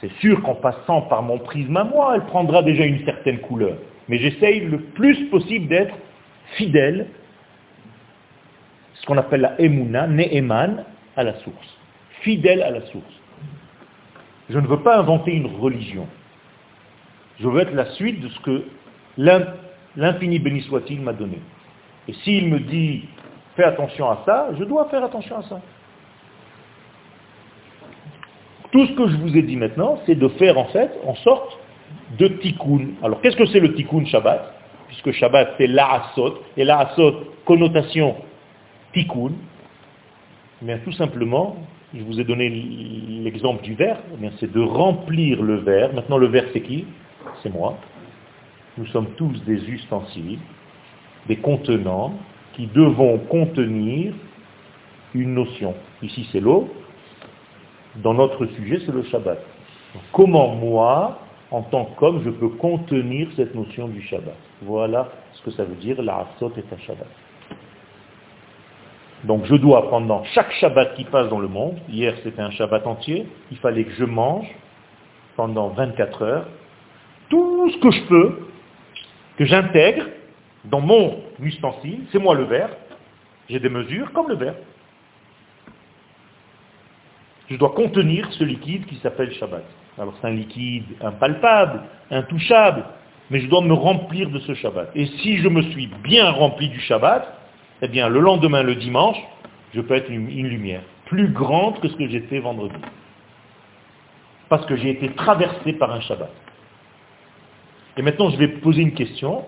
C'est 0.00 0.10
sûr 0.14 0.42
qu'en 0.42 0.54
passant 0.54 1.02
par 1.02 1.22
mon 1.22 1.38
prisme 1.38 1.76
à 1.76 1.84
moi, 1.84 2.12
elle 2.16 2.24
prendra 2.24 2.62
déjà 2.62 2.84
une 2.84 3.04
certaine 3.04 3.38
couleur. 3.38 3.76
Mais 4.08 4.18
j'essaye 4.18 4.60
le 4.60 4.78
plus 4.78 5.28
possible 5.30 5.68
d'être 5.68 5.94
fidèle, 6.56 7.06
ce 8.94 9.06
qu'on 9.06 9.18
appelle 9.18 9.42
la 9.42 9.60
emuna, 9.60 10.06
ne'eman, 10.08 10.84
à 11.16 11.22
la 11.22 11.34
source. 11.34 11.78
Fidèle 12.22 12.62
à 12.62 12.70
la 12.70 12.80
source. 12.86 13.20
Je 14.50 14.58
ne 14.58 14.66
veux 14.66 14.80
pas 14.80 14.98
inventer 14.98 15.32
une 15.32 15.46
religion. 15.46 16.06
Je 17.40 17.48
veux 17.48 17.60
être 17.60 17.74
la 17.74 17.86
suite 17.92 18.20
de 18.20 18.28
ce 18.28 18.40
que 18.40 18.64
l'infini 19.96 20.38
béni 20.38 20.60
soit-il 20.62 21.00
m'a 21.00 21.12
donné. 21.12 21.40
Et 22.08 22.12
s'il 22.12 22.48
me 22.48 22.60
dit, 22.60 23.04
fais 23.56 23.64
attention 23.64 24.10
à 24.10 24.22
ça, 24.26 24.48
je 24.58 24.64
dois 24.64 24.88
faire 24.88 25.04
attention 25.04 25.38
à 25.38 25.42
ça. 25.42 25.60
Tout 28.72 28.86
ce 28.86 28.92
que 28.92 29.08
je 29.08 29.16
vous 29.16 29.36
ai 29.36 29.42
dit 29.42 29.56
maintenant, 29.56 30.00
c'est 30.04 30.16
de 30.16 30.28
faire 30.28 30.58
en 30.58 30.66
fait 30.66 30.90
en 31.06 31.14
sorte 31.16 31.58
de 32.18 32.28
tikkun. 32.28 32.88
Alors 33.02 33.20
qu'est-ce 33.20 33.36
que 33.36 33.46
c'est 33.46 33.60
le 33.60 33.74
tikkun 33.74 34.04
Shabbat? 34.04 34.52
Puisque 34.88 35.12
Shabbat 35.12 35.54
c'est 35.58 35.68
l'a'asot, 35.68 36.42
et 36.56 36.64
l'a'asot, 36.64 37.32
connotation 37.44 38.16
tikkun. 38.92 39.32
Mais 40.60 40.78
tout 40.80 40.92
simplement, 40.92 41.56
je 41.96 42.02
vous 42.02 42.20
ai 42.20 42.24
donné 42.24 42.48
l'exemple 42.48 43.62
du 43.62 43.74
verre, 43.74 43.98
c'est 44.40 44.50
de 44.50 44.60
remplir 44.60 45.42
le 45.42 45.56
verre. 45.56 45.94
Maintenant 45.94 46.18
le 46.18 46.26
verre 46.26 46.46
c'est 46.52 46.62
qui? 46.62 46.84
C'est 47.42 47.52
moi. 47.52 47.78
Nous 48.76 48.86
sommes 48.86 49.10
tous 49.16 49.42
des 49.44 49.68
ustensiles, 49.70 50.38
des 51.28 51.36
contenants 51.36 52.14
qui 52.54 52.66
devons 52.66 53.18
contenir 53.18 54.12
une 55.14 55.34
notion. 55.34 55.74
Ici 56.02 56.28
c'est 56.32 56.40
l'eau, 56.40 56.68
dans 57.96 58.14
notre 58.14 58.46
sujet 58.46 58.80
c'est 58.84 58.92
le 58.92 59.04
Shabbat. 59.04 59.38
Comment 60.12 60.56
moi, 60.56 61.20
en 61.52 61.62
tant 61.62 61.84
qu'homme, 61.96 62.22
je 62.24 62.30
peux 62.30 62.48
contenir 62.48 63.28
cette 63.36 63.54
notion 63.54 63.86
du 63.86 64.02
Shabbat? 64.02 64.34
Voilà 64.62 65.12
ce 65.34 65.42
que 65.42 65.52
ça 65.52 65.64
veut 65.64 65.76
dire 65.76 66.02
la 66.02 66.26
et 66.40 66.44
un 66.74 66.78
Shabbat. 66.78 67.06
Donc 69.24 69.46
je 69.46 69.54
dois, 69.54 69.88
pendant 69.88 70.22
chaque 70.34 70.52
Shabbat 70.52 70.94
qui 70.96 71.04
passe 71.04 71.28
dans 71.30 71.38
le 71.38 71.48
monde, 71.48 71.78
hier 71.88 72.14
c'était 72.22 72.42
un 72.42 72.50
Shabbat 72.50 72.86
entier, 72.86 73.26
il 73.50 73.56
fallait 73.58 73.84
que 73.84 73.92
je 73.92 74.04
mange 74.04 74.46
pendant 75.36 75.68
24 75.68 76.22
heures 76.22 76.46
tout 77.30 77.70
ce 77.70 77.78
que 77.78 77.90
je 77.90 78.02
peux, 78.02 78.48
que 79.38 79.44
j'intègre 79.46 80.04
dans 80.66 80.80
mon 80.80 81.20
ustensile, 81.40 82.00
c'est 82.12 82.18
moi 82.18 82.34
le 82.34 82.44
verre, 82.44 82.70
j'ai 83.48 83.58
des 83.58 83.68
mesures 83.68 84.12
comme 84.12 84.28
le 84.28 84.36
verre. 84.36 84.54
Je 87.48 87.56
dois 87.56 87.70
contenir 87.70 88.30
ce 88.32 88.44
liquide 88.44 88.86
qui 88.86 88.96
s'appelle 88.96 89.32
Shabbat. 89.34 89.64
Alors 89.98 90.14
c'est 90.20 90.28
un 90.28 90.32
liquide 90.32 90.84
impalpable, 91.00 91.82
intouchable, 92.10 92.84
mais 93.30 93.40
je 93.40 93.48
dois 93.48 93.62
me 93.62 93.74
remplir 93.74 94.28
de 94.30 94.38
ce 94.40 94.54
Shabbat. 94.54 94.90
Et 94.94 95.06
si 95.06 95.38
je 95.38 95.48
me 95.48 95.62
suis 95.70 95.86
bien 96.02 96.30
rempli 96.30 96.68
du 96.68 96.80
Shabbat, 96.80 97.43
eh 97.82 97.88
bien 97.88 98.08
le 98.08 98.20
lendemain, 98.20 98.62
le 98.62 98.74
dimanche, 98.74 99.18
je 99.74 99.80
peux 99.80 99.94
être 99.94 100.10
une, 100.10 100.28
lumière 100.28 100.82
plus 101.06 101.28
grande 101.28 101.80
que 101.80 101.88
ce 101.88 101.96
que 101.96 102.08
j'étais 102.08 102.38
vendredi. 102.38 102.74
Parce 104.48 104.64
que 104.66 104.76
j'ai 104.76 104.90
été 104.90 105.10
traversé 105.14 105.72
par 105.74 105.90
un 105.90 106.00
Shabbat. 106.00 106.30
Et 107.96 108.02
maintenant, 108.02 108.30
je 108.30 108.36
vais 108.36 108.48
poser 108.48 108.82
une 108.82 108.94
question. 108.94 109.44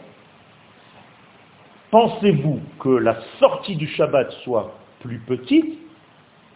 Pensez-vous 1.91 2.61
que 2.79 2.89
la 2.89 3.19
sortie 3.39 3.77
du 3.77 3.87
Shabbat 3.87 4.31
soit 4.45 4.77
plus 5.01 5.19
petite 5.19 5.79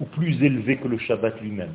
ou 0.01 0.05
plus 0.05 0.43
élevée 0.43 0.77
que 0.77 0.89
le 0.89 0.99
Shabbat 0.99 1.41
lui-même? 1.41 1.73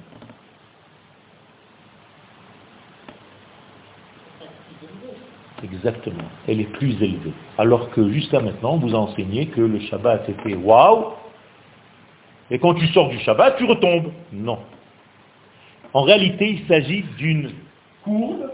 Exactement, 5.64 6.26
elle 6.48 6.60
est 6.60 6.72
plus 6.74 7.02
élevée. 7.02 7.34
Alors 7.58 7.90
que 7.92 8.10
jusqu'à 8.12 8.42
maintenant, 8.42 8.74
on 8.74 8.78
vous 8.78 8.94
a 8.94 9.00
enseigné 9.00 9.48
que 9.48 9.62
le 9.62 9.80
Shabbat 9.80 10.28
était 10.30 10.54
waouh, 10.54 11.14
et 12.52 12.60
quand 12.60 12.74
tu 12.76 12.86
sors 12.88 13.10
du 13.10 13.18
Shabbat, 13.20 13.58
tu 13.58 13.66
retombes. 13.66 14.12
Non. 14.32 14.60
En 15.94 16.04
réalité, 16.04 16.50
il 16.50 16.68
s'agit 16.68 17.04
d'une 17.18 17.52
courbe, 18.04 18.52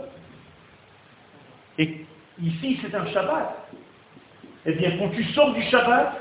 et 1.79 2.05
ici 2.41 2.79
c'est 2.81 2.93
un 2.93 3.05
Shabbat. 3.07 3.67
Eh 4.67 4.73
bien, 4.73 4.91
quand 4.99 5.09
tu 5.09 5.23
sors 5.33 5.53
du 5.53 5.63
Shabbat, 5.63 6.13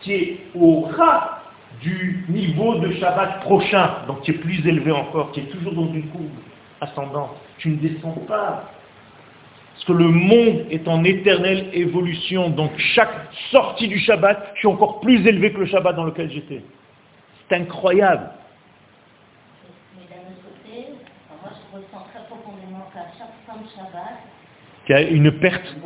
tu 0.00 0.10
es 0.10 0.40
au 0.54 0.80
ras 0.82 1.42
du 1.82 2.24
niveau 2.28 2.76
de 2.76 2.92
Shabbat 2.94 3.40
prochain, 3.40 3.90
donc 4.06 4.22
tu 4.22 4.30
es 4.30 4.34
plus 4.34 4.66
élevé 4.66 4.90
encore, 4.90 5.32
tu 5.32 5.40
es 5.40 5.44
toujours 5.44 5.74
dans 5.74 5.92
une 5.92 6.08
courbe 6.08 6.30
ascendante, 6.80 7.36
tu 7.58 7.70
ne 7.70 7.76
descends 7.76 8.18
pas. 8.26 8.70
Parce 9.74 9.86
que 9.86 9.92
le 9.92 10.08
monde 10.08 10.66
est 10.70 10.86
en 10.86 11.02
éternelle 11.02 11.68
évolution, 11.72 12.48
donc 12.48 12.70
chaque 12.78 13.28
sortie 13.50 13.88
du 13.88 13.98
Shabbat, 13.98 14.52
je 14.54 14.60
suis 14.60 14.68
encore 14.68 15.00
plus 15.00 15.26
élevé 15.26 15.52
que 15.52 15.58
le 15.58 15.66
Shabbat 15.66 15.96
dans 15.96 16.04
lequel 16.04 16.30
j'étais. 16.30 16.62
C'est 17.48 17.56
incroyable. 17.56 18.30
Mais 19.96 20.04
d'un 20.14 20.22
autre 20.30 20.42
côté, 20.44 20.90
moi 21.42 21.50
je 21.52 21.76
ressens 21.76 22.06
très 22.12 22.24
profondément 22.26 22.88
qu'à 22.94 23.06
chaque 23.18 23.34
fin 23.46 23.60
de 23.60 23.68
Shabbat, 23.74 24.20
Il 24.88 24.92
y 24.92 24.94
a 24.94 25.02
une 25.02 25.32
perte. 25.40 25.76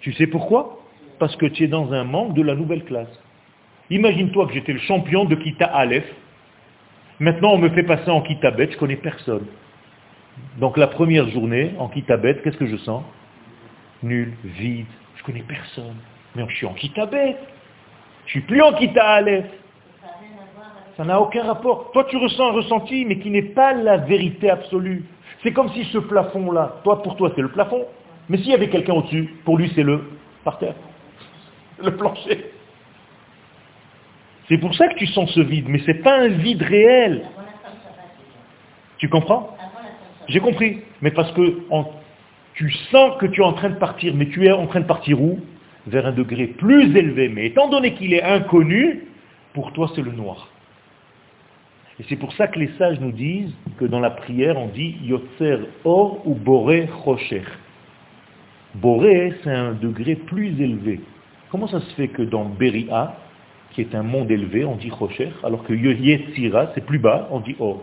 Tu 0.00 0.14
sais 0.14 0.26
pourquoi? 0.26 0.80
Parce 1.18 1.36
que 1.36 1.46
tu 1.46 1.64
es 1.64 1.68
dans 1.68 1.92
un 1.92 2.04
manque 2.04 2.32
de 2.32 2.42
la 2.42 2.54
nouvelle 2.54 2.84
classe. 2.84 3.20
Imagine-toi 3.90 4.46
que 4.46 4.54
j'étais 4.54 4.72
le 4.72 4.80
champion 4.80 5.26
de 5.26 5.34
Kita 5.34 5.66
Aleph. 5.66 6.06
Maintenant, 7.20 7.52
on 7.52 7.58
me 7.58 7.68
fait 7.68 7.82
passer 7.82 8.10
en 8.10 8.22
Kita 8.22 8.50
Bet, 8.50 8.70
je 8.72 8.78
connais 8.78 8.96
personne. 8.96 9.46
Donc 10.58 10.76
la 10.76 10.86
première 10.86 11.28
journée, 11.28 11.72
en 11.78 11.88
Kita 11.88 12.16
Bet, 12.16 12.40
qu'est-ce 12.42 12.56
que 12.56 12.66
je 12.66 12.76
sens? 12.76 13.02
Nul, 14.02 14.32
vide, 14.44 14.86
je 15.16 15.22
connais 15.22 15.42
personne. 15.42 15.96
Mais 16.34 16.44
je 16.48 16.56
suis 16.56 16.66
en 16.66 16.74
Kita 16.74 17.06
Bet. 17.06 17.36
Je 18.26 18.30
suis 18.30 18.40
plus 18.40 18.62
en 18.62 18.72
Kita 18.72 19.02
Aleph. 19.02 19.46
ça 20.96 21.04
n'a 21.04 21.20
aucun 21.20 21.44
rapport. 21.44 21.90
Toi, 21.92 22.04
tu 22.08 22.16
ressens 22.16 22.50
un 22.50 22.52
ressenti, 22.52 23.04
mais 23.04 23.18
qui 23.18 23.30
n'est 23.30 23.42
pas 23.42 23.72
la 23.72 23.96
vérité 23.98 24.50
absolue. 24.50 25.04
C'est 25.42 25.52
comme 25.52 25.70
si 25.70 25.84
ce 25.86 25.98
plafond-là, 25.98 26.76
toi, 26.84 27.02
pour 27.02 27.16
toi, 27.16 27.32
c'est 27.34 27.42
le 27.42 27.50
plafond. 27.50 27.86
Mais 28.28 28.38
s'il 28.38 28.48
y 28.48 28.54
avait 28.54 28.68
quelqu'un 28.68 28.94
au-dessus, 28.94 29.34
pour 29.44 29.58
lui, 29.58 29.72
c'est 29.74 29.82
le 29.82 30.04
parterre. 30.44 30.74
Le 31.82 31.96
plancher. 31.96 32.52
C'est 34.48 34.58
pour 34.58 34.74
ça 34.74 34.86
que 34.88 34.94
tu 34.94 35.06
sens 35.06 35.30
ce 35.32 35.40
vide, 35.40 35.68
mais 35.68 35.78
ce 35.80 35.86
n'est 35.88 35.98
pas 35.98 36.16
un 36.18 36.28
vide 36.28 36.62
réel. 36.62 37.24
Tu 38.98 39.08
comprends? 39.08 39.56
J'ai 40.32 40.40
compris. 40.40 40.78
Mais 41.02 41.10
parce 41.10 41.30
que 41.32 41.58
tu 42.54 42.70
sens 42.90 43.18
que 43.18 43.26
tu 43.26 43.40
es 43.40 43.44
en 43.44 43.52
train 43.52 43.70
de 43.70 43.76
partir, 43.76 44.14
mais 44.14 44.26
tu 44.26 44.46
es 44.46 44.52
en 44.52 44.66
train 44.66 44.80
de 44.80 44.86
partir 44.86 45.20
où? 45.20 45.38
Vers 45.86 46.06
un 46.06 46.12
degré 46.12 46.46
plus 46.46 46.96
élevé. 46.96 47.28
Mais 47.28 47.46
étant 47.46 47.68
donné 47.68 47.92
qu'il 47.94 48.14
est 48.14 48.22
inconnu, 48.22 49.04
pour 49.52 49.72
toi 49.72 49.90
c'est 49.94 50.02
le 50.02 50.12
noir. 50.12 50.48
Et 52.00 52.04
c'est 52.08 52.16
pour 52.16 52.32
ça 52.32 52.46
que 52.48 52.58
les 52.58 52.70
sages 52.78 52.98
nous 53.00 53.12
disent 53.12 53.52
que 53.78 53.84
dans 53.84 54.00
la 54.00 54.10
prière 54.10 54.56
on 54.58 54.68
dit 54.68 54.96
Yotzer 55.04 55.58
Or 55.84 56.26
ou 56.26 56.34
Boré 56.34 56.88
Rocher. 57.04 57.42
Boré, 58.74 59.34
c'est 59.44 59.50
un 59.50 59.72
degré 59.72 60.14
plus 60.14 60.58
élevé. 60.58 61.00
Comment 61.50 61.66
ça 61.66 61.80
se 61.80 61.94
fait 61.94 62.08
que 62.08 62.22
dans 62.22 62.46
Beria, 62.46 63.16
qui 63.72 63.82
est 63.82 63.94
un 63.94 64.02
monde 64.02 64.30
élevé, 64.30 64.64
on 64.64 64.76
dit 64.76 64.88
Rocher, 64.88 65.30
alors 65.44 65.62
que 65.64 65.74
Yetzira, 65.74 66.70
c'est 66.74 66.86
plus 66.86 66.98
bas, 66.98 67.28
on 67.30 67.40
dit 67.40 67.56
Or? 67.58 67.82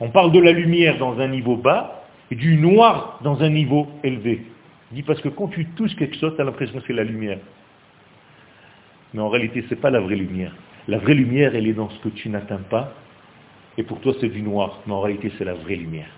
On 0.00 0.08
parle 0.08 0.32
de 0.32 0.40
la 0.40 0.52
lumière 0.52 0.98
dans 0.98 1.18
un 1.20 1.28
niveau 1.28 1.56
bas 1.56 2.04
et 2.30 2.34
du 2.34 2.56
noir 2.56 3.20
dans 3.22 3.42
un 3.42 3.50
niveau 3.50 3.86
élevé. 4.02 4.42
Dis 4.92 5.02
parce 5.02 5.20
que 5.20 5.28
quand 5.28 5.48
tu 5.48 5.66
touches 5.76 5.94
quelque 5.94 6.16
chose, 6.16 6.34
tu 6.34 6.40
as 6.40 6.44
l'impression 6.44 6.78
que 6.78 6.84
c'est 6.86 6.92
la 6.92 7.04
lumière. 7.04 7.38
Mais 9.12 9.20
en 9.20 9.28
réalité, 9.28 9.62
ce 9.68 9.74
n'est 9.74 9.80
pas 9.80 9.90
la 9.90 10.00
vraie 10.00 10.16
lumière. 10.16 10.54
La 10.88 10.98
vraie 10.98 11.14
lumière, 11.14 11.54
elle 11.54 11.66
est 11.66 11.72
dans 11.72 11.90
ce 11.90 11.98
que 12.00 12.08
tu 12.08 12.28
n'atteins 12.28 12.62
pas. 12.70 12.92
Et 13.76 13.82
pour 13.82 14.00
toi, 14.00 14.14
c'est 14.20 14.28
du 14.28 14.42
noir. 14.42 14.80
Mais 14.86 14.92
en 14.92 15.00
réalité, 15.00 15.32
c'est 15.36 15.44
la 15.44 15.54
vraie 15.54 15.76
lumière. 15.76 16.08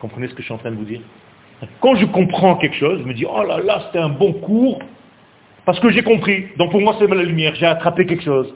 Comprenez 0.00 0.28
ce 0.28 0.34
que 0.34 0.40
je 0.40 0.46
suis 0.46 0.54
en 0.54 0.58
train 0.58 0.70
de 0.70 0.76
vous 0.76 0.84
dire? 0.84 1.02
Quand 1.80 1.94
je 1.94 2.06
comprends 2.06 2.56
quelque 2.56 2.76
chose, 2.76 3.00
je 3.00 3.04
me 3.04 3.12
dis, 3.12 3.26
oh 3.26 3.42
là 3.42 3.58
là, 3.60 3.82
c'était 3.86 3.98
un 3.98 4.08
bon 4.08 4.32
cours, 4.32 4.78
parce 5.66 5.78
que 5.78 5.90
j'ai 5.90 6.02
compris. 6.02 6.46
Donc 6.56 6.70
pour 6.70 6.80
moi, 6.80 6.96
c'est 6.98 7.06
la 7.06 7.22
lumière. 7.22 7.54
J'ai 7.54 7.66
attrapé 7.66 8.06
quelque 8.06 8.24
chose. 8.24 8.54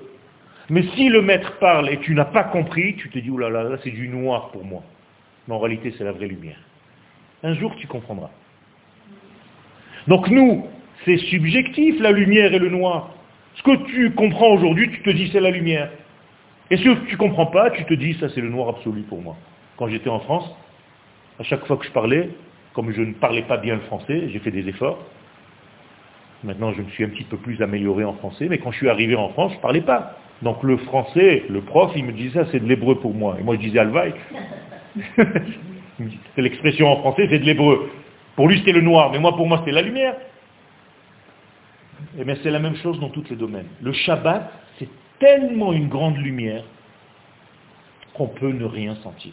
Mais 0.71 0.83
si 0.95 1.09
le 1.09 1.21
maître 1.21 1.59
parle 1.59 1.91
et 1.91 1.99
tu 1.99 2.15
n'as 2.15 2.25
pas 2.25 2.45
compris, 2.45 2.97
tu 2.97 3.11
te 3.11 3.19
dis, 3.19 3.31
oh 3.31 3.39
là 3.39 3.51
là, 3.51 3.77
c'est 3.83 3.91
du 3.91 4.09
noir 4.09 4.51
pour 4.51 4.65
moi. 4.65 4.83
Mais 5.47 5.55
en 5.55 5.59
réalité, 5.59 5.95
c'est 5.97 6.05
la 6.05 6.13
vraie 6.13 6.27
lumière. 6.27 6.59
Un 7.43 7.55
jour, 7.55 7.75
tu 7.77 7.87
comprendras. 7.87 8.31
Donc 10.09 10.29
nous, 10.29 10.67
c'est 11.05 11.19
subjectif, 11.19 12.01
la 12.01 12.13
lumière 12.13 12.53
et 12.55 12.59
le 12.59 12.71
noir. 12.71 13.11
Ce 13.55 13.63
que 13.63 13.85
tu 13.87 14.13
comprends 14.13 14.53
aujourd'hui, 14.53 14.91
tu 14.91 15.03
te 15.03 15.11
dis, 15.11 15.29
c'est 15.33 15.41
la 15.41 15.51
lumière. 15.51 15.91
Et 16.71 16.77
ce 16.79 16.83
que 16.83 17.07
tu 17.07 17.13
ne 17.13 17.19
comprends 17.19 17.47
pas, 17.47 17.71
tu 17.71 17.85
te 17.85 17.95
dis, 17.95 18.15
ça 18.15 18.29
c'est 18.31 18.41
le 18.41 18.49
noir 18.49 18.69
absolu 18.71 19.03
pour 19.03 19.21
moi. 19.21 19.37
Quand 19.77 19.89
j'étais 19.89 20.09
en 20.09 20.21
France, 20.21 20.51
à 21.39 21.43
chaque 21.43 21.67
fois 21.67 21.77
que 21.77 21.85
je 21.85 21.91
parlais, 21.91 22.31
comme 22.73 22.91
je 22.93 23.03
ne 23.03 23.13
parlais 23.13 23.43
pas 23.43 23.59
bien 23.59 23.75
le 23.75 23.83
français, 23.83 24.29
j'ai 24.29 24.39
fait 24.39 24.51
des 24.51 24.69
efforts. 24.69 24.99
Maintenant, 26.43 26.73
je 26.73 26.83
me 26.83 26.89
suis 26.91 27.05
un 27.05 27.09
petit 27.09 27.25
peu 27.25 27.37
plus 27.37 27.61
amélioré 27.63 28.05
en 28.05 28.15
français, 28.15 28.47
mais 28.49 28.59
quand 28.59 28.71
je 28.71 28.79
suis 28.79 28.89
arrivé 28.89 29.15
en 29.15 29.29
France, 29.31 29.53
je 29.53 29.57
ne 29.57 29.63
parlais 29.63 29.81
pas. 29.81 30.19
Donc 30.45 30.63
le 30.63 30.77
français, 30.77 31.45
le 31.49 31.63
prof, 31.63 31.91
il 31.97 32.05
me 32.05 32.13
disait, 32.13 32.45
ça 32.45 32.47
c'est 32.53 32.61
de 32.61 32.67
l'hébreu 32.69 33.01
pour 33.01 33.15
moi. 33.15 33.37
Et 33.41 33.43
moi 33.43 33.57
je 33.57 33.61
disais 33.61 33.79
Alvaï. 33.79 34.15
c'est 35.17 36.43
l'expression 36.43 36.89
en 36.89 36.99
français, 36.99 37.27
c'est 37.31 37.39
de 37.39 37.45
l'hébreu. 37.45 37.91
Pour 38.37 38.49
lui 38.49 38.59
c'était 38.59 38.73
le 38.73 38.83
noir, 38.83 39.11
mais 39.11 39.19
moi 39.19 39.35
pour 39.37 39.47
moi 39.49 39.59
c'était 39.61 39.73
la 39.73 39.83
lumière. 39.83 40.15
Et 42.19 42.25
bien 42.25 42.37
c'est 42.43 42.51
la 42.51 42.59
même 42.59 42.77
chose 42.77 43.01
dans 43.01 43.09
tous 43.09 43.25
les 43.31 43.37
domaines. 43.37 43.67
Le 43.81 43.93
Shabbat, 43.93 44.53
c'est 44.79 44.89
tellement 45.19 45.73
une 45.73 45.89
grande 45.89 46.19
lumière 46.19 46.65
qu'on 48.15 48.29
peut 48.29 48.53
ne 48.53 48.65
rien 48.65 48.95
sentir. 48.97 49.33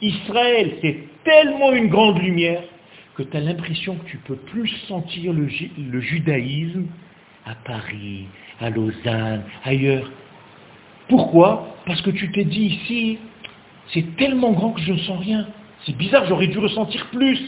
Israël, 0.00 0.76
c'est 0.80 0.98
tellement 1.24 1.72
une 1.72 1.88
grande 1.88 2.22
lumière 2.22 2.62
que 3.16 3.22
tu 3.24 3.36
as 3.36 3.40
l'impression 3.40 3.96
que 3.96 4.04
tu 4.06 4.18
peux 4.18 4.36
plus 4.36 4.68
sentir 4.86 5.32
le, 5.32 5.48
ju- 5.48 5.70
le 5.76 6.00
judaïsme 6.00 6.86
à 7.46 7.54
Paris, 7.54 8.26
à 8.60 8.70
Lausanne, 8.70 9.42
ailleurs. 9.64 10.10
Pourquoi? 11.08 11.76
Parce 11.86 12.00
que 12.02 12.10
tu 12.10 12.30
t'es 12.30 12.44
dit 12.44 12.66
ici, 12.66 13.18
c'est 13.92 14.16
tellement 14.16 14.52
grand 14.52 14.72
que 14.72 14.80
je 14.80 14.92
ne 14.92 14.98
sens 14.98 15.20
rien. 15.20 15.46
C'est 15.84 15.96
bizarre, 15.96 16.26
j'aurais 16.26 16.46
dû 16.46 16.58
ressentir 16.58 17.06
plus. 17.10 17.40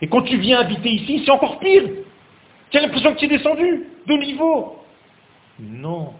Et 0.00 0.06
quand 0.06 0.22
tu 0.22 0.38
viens 0.38 0.60
habiter 0.60 0.90
ici, 0.90 1.22
c'est 1.24 1.30
encore 1.30 1.58
pire. 1.58 1.82
Tu 2.70 2.78
as 2.78 2.82
l'impression 2.82 3.14
que 3.14 3.18
tu 3.18 3.24
es 3.24 3.28
descendu 3.28 3.84
de 4.06 4.14
niveau. 4.14 4.76
Non, 5.58 6.12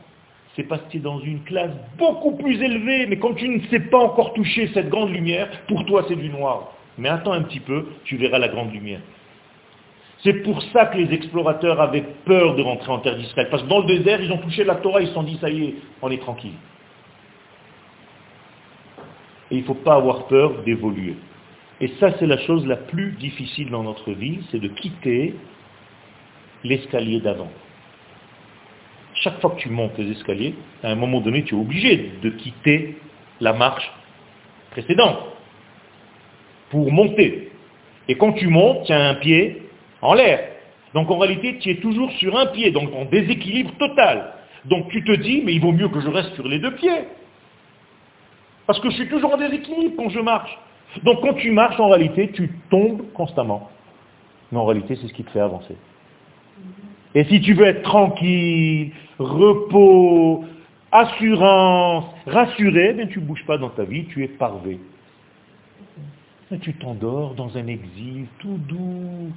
c'est 0.57 0.65
parce 0.65 0.83
que 0.83 0.91
tu 0.91 0.97
es 0.97 1.01
dans 1.01 1.21
une 1.21 1.43
classe 1.45 1.71
beaucoup 1.97 2.33
plus 2.33 2.61
élevée, 2.61 3.07
mais 3.07 3.19
comme 3.19 3.37
tu 3.37 3.49
ne 3.49 3.61
sais 3.69 3.81
pas 3.81 3.99
encore 3.99 4.33
toucher 4.35 4.69
cette 4.75 4.89
grande 4.89 5.11
lumière, 5.11 5.49
pour 5.69 5.85
toi 5.87 6.05
c'est 6.09 6.17
du 6.17 6.29
noir. 6.29 6.73
Mais 6.97 7.09
attends 7.09 7.33
un 7.33 7.43
petit 7.43 7.61
peu, 7.61 7.87
tu 8.05 8.17
verras 8.17 8.39
la 8.39 8.49
grande 8.49 8.73
lumière. 8.73 9.01
C'est 10.25 10.43
pour 10.43 10.61
ça 10.73 10.87
que 10.87 10.99
les 10.99 11.15
explorateurs 11.15 11.81
avaient 11.81 12.05
peur 12.25 12.57
de 12.57 12.63
rentrer 12.63 12.91
en 12.91 12.99
terre 12.99 13.17
d'Israël. 13.17 13.49
Parce 13.51 13.63
que 13.63 13.69
dans 13.69 13.81
le 13.81 13.87
désert, 13.87 14.21
ils 14.21 14.33
ont 14.33 14.39
touché 14.39 14.65
la 14.65 14.77
Torah, 14.77 15.01
ils 15.01 15.09
se 15.09 15.15
sont 15.15 15.23
dit, 15.23 15.39
ça 15.41 15.49
y 15.49 15.65
est, 15.65 15.75
on 16.03 16.11
est 16.11 16.21
tranquille. 16.21 16.55
Et 19.51 19.57
il 19.57 19.61
ne 19.61 19.67
faut 19.67 19.75
pas 19.75 19.95
avoir 19.95 20.27
peur 20.27 20.63
d'évoluer. 20.65 21.15
Et 21.81 21.89
ça, 22.01 22.13
c'est 22.19 22.27
la 22.27 22.39
chose 22.39 22.67
la 22.67 22.77
plus 22.77 23.13
difficile 23.13 23.71
dans 23.71 23.85
notre 23.85 24.13
vie, 24.13 24.41
c'est 24.51 24.59
de 24.59 24.69
quitter 24.69 25.37
l'escalier 26.65 27.21
d'avant. 27.21 27.51
Chaque 29.15 29.41
fois 29.41 29.51
que 29.51 29.61
tu 29.61 29.69
montes 29.69 29.97
les 29.99 30.11
escaliers, 30.11 30.55
à 30.83 30.91
un 30.91 30.97
moment 30.97 31.21
donné, 31.21 31.45
tu 31.45 31.55
es 31.55 31.59
obligé 31.59 32.13
de 32.21 32.31
quitter 32.31 32.99
la 33.41 33.53
marche 33.53 33.89
précédente 34.73 35.19
pour 36.71 36.91
monter. 36.93 37.53
Et 38.09 38.17
quand 38.17 38.33
tu 38.33 38.49
montes, 38.49 38.87
tu 38.87 38.93
as 38.93 39.09
un 39.09 39.15
pied 39.15 39.68
en 40.03 40.15
l'air. 40.15 40.41
Donc 40.95 41.11
en 41.11 41.19
réalité, 41.19 41.59
tu 41.59 41.71
es 41.71 41.77
toujours 41.77 42.11
sur 42.13 42.39
un 42.39 42.47
pied, 42.47 42.71
donc 42.71 42.91
en 42.95 43.05
déséquilibre 43.05 43.73
total. 43.79 44.33
Donc 44.65 44.89
tu 44.89 45.05
te 45.05 45.13
dis, 45.13 45.43
mais 45.45 45.55
il 45.55 45.61
vaut 45.61 45.73
mieux 45.73 45.89
que 45.89 46.01
je 46.01 46.09
reste 46.09 46.35
sur 46.35 46.47
les 46.47 46.59
deux 46.59 46.75
pieds. 46.75 47.05
Parce 48.67 48.81
que 48.81 48.91
je 48.91 48.97
suis 48.97 49.09
toujours 49.09 49.35
en 49.35 49.39
déséquilibre 49.39 49.95
quand 49.97 50.11
je 50.11 50.21
marche. 50.21 50.59
Donc 51.03 51.21
quand 51.21 51.35
tu 51.35 51.51
marches, 51.51 51.79
en 51.81 51.89
réalité, 51.89 52.31
tu 52.33 52.51
tombes 52.71 53.03
constamment. 53.13 53.71
Mais 54.51 54.59
en 54.59 54.65
réalité, 54.65 54.97
c'est 54.97 55.09
ce 55.09 55.13
qui 55.13 55.25
te 55.25 55.31
fait 55.31 55.41
avancer. 55.41 55.77
Et 57.15 57.25
si 57.25 57.41
tu 57.41 57.55
veux 57.55 57.67
être 57.67 57.83
tranquille, 57.83 58.93
repos, 59.19 60.45
assurance, 60.93 62.05
rassuré, 62.27 62.93
ben 62.95 63.09
tu 63.09 63.21
ne 63.21 63.25
bouges 63.25 63.45
pas 63.47 63.59
dans 63.59 63.71
ta 63.71 63.85
vie, 63.85 64.07
tu 64.07 64.25
es 64.25 64.29
parvé. 64.29 64.79
Tu 66.63 66.73
t'endors 66.75 67.35
dans 67.35 67.57
un 67.57 67.67
exil 67.67 68.27
tout 68.39 68.59
doux. 68.69 69.31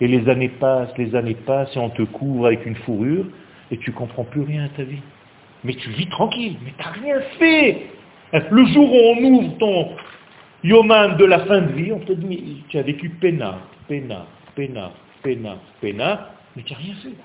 Et 0.00 0.08
les 0.08 0.28
années 0.28 0.48
passent, 0.48 0.96
les 0.96 1.14
années 1.14 1.34
passent, 1.34 1.74
et 1.76 1.78
on 1.78 1.90
te 1.90 2.02
couvre 2.02 2.46
avec 2.46 2.64
une 2.64 2.76
fourrure, 2.76 3.26
et 3.70 3.76
tu 3.78 3.92
comprends 3.92 4.24
plus 4.24 4.42
rien 4.42 4.64
à 4.64 4.68
ta 4.68 4.82
vie. 4.82 5.02
Mais 5.62 5.74
tu 5.74 5.90
vis 5.90 6.08
tranquille, 6.08 6.56
mais 6.64 6.72
tu 6.76 6.82
n'as 6.82 6.92
rien 6.92 7.20
fait. 7.38 7.86
Le 8.50 8.64
jour 8.66 8.90
où 8.90 8.96
on 8.96 9.24
ouvre 9.24 9.58
ton 9.58 9.90
yoman 10.64 11.16
de 11.16 11.24
la 11.24 11.40
fin 11.40 11.60
de 11.60 11.72
vie, 11.72 11.92
on 11.92 11.98
te 11.98 12.12
dit, 12.12 12.64
tu 12.68 12.78
as 12.78 12.82
vécu 12.82 13.10
pena, 13.10 13.58
pena, 13.88 14.26
pena, 14.54 14.92
pena, 15.22 15.56
pena, 15.80 16.30
mais 16.56 16.62
tu 16.62 16.72
n'as 16.72 16.78
rien 16.78 16.94
fait. 17.02 17.16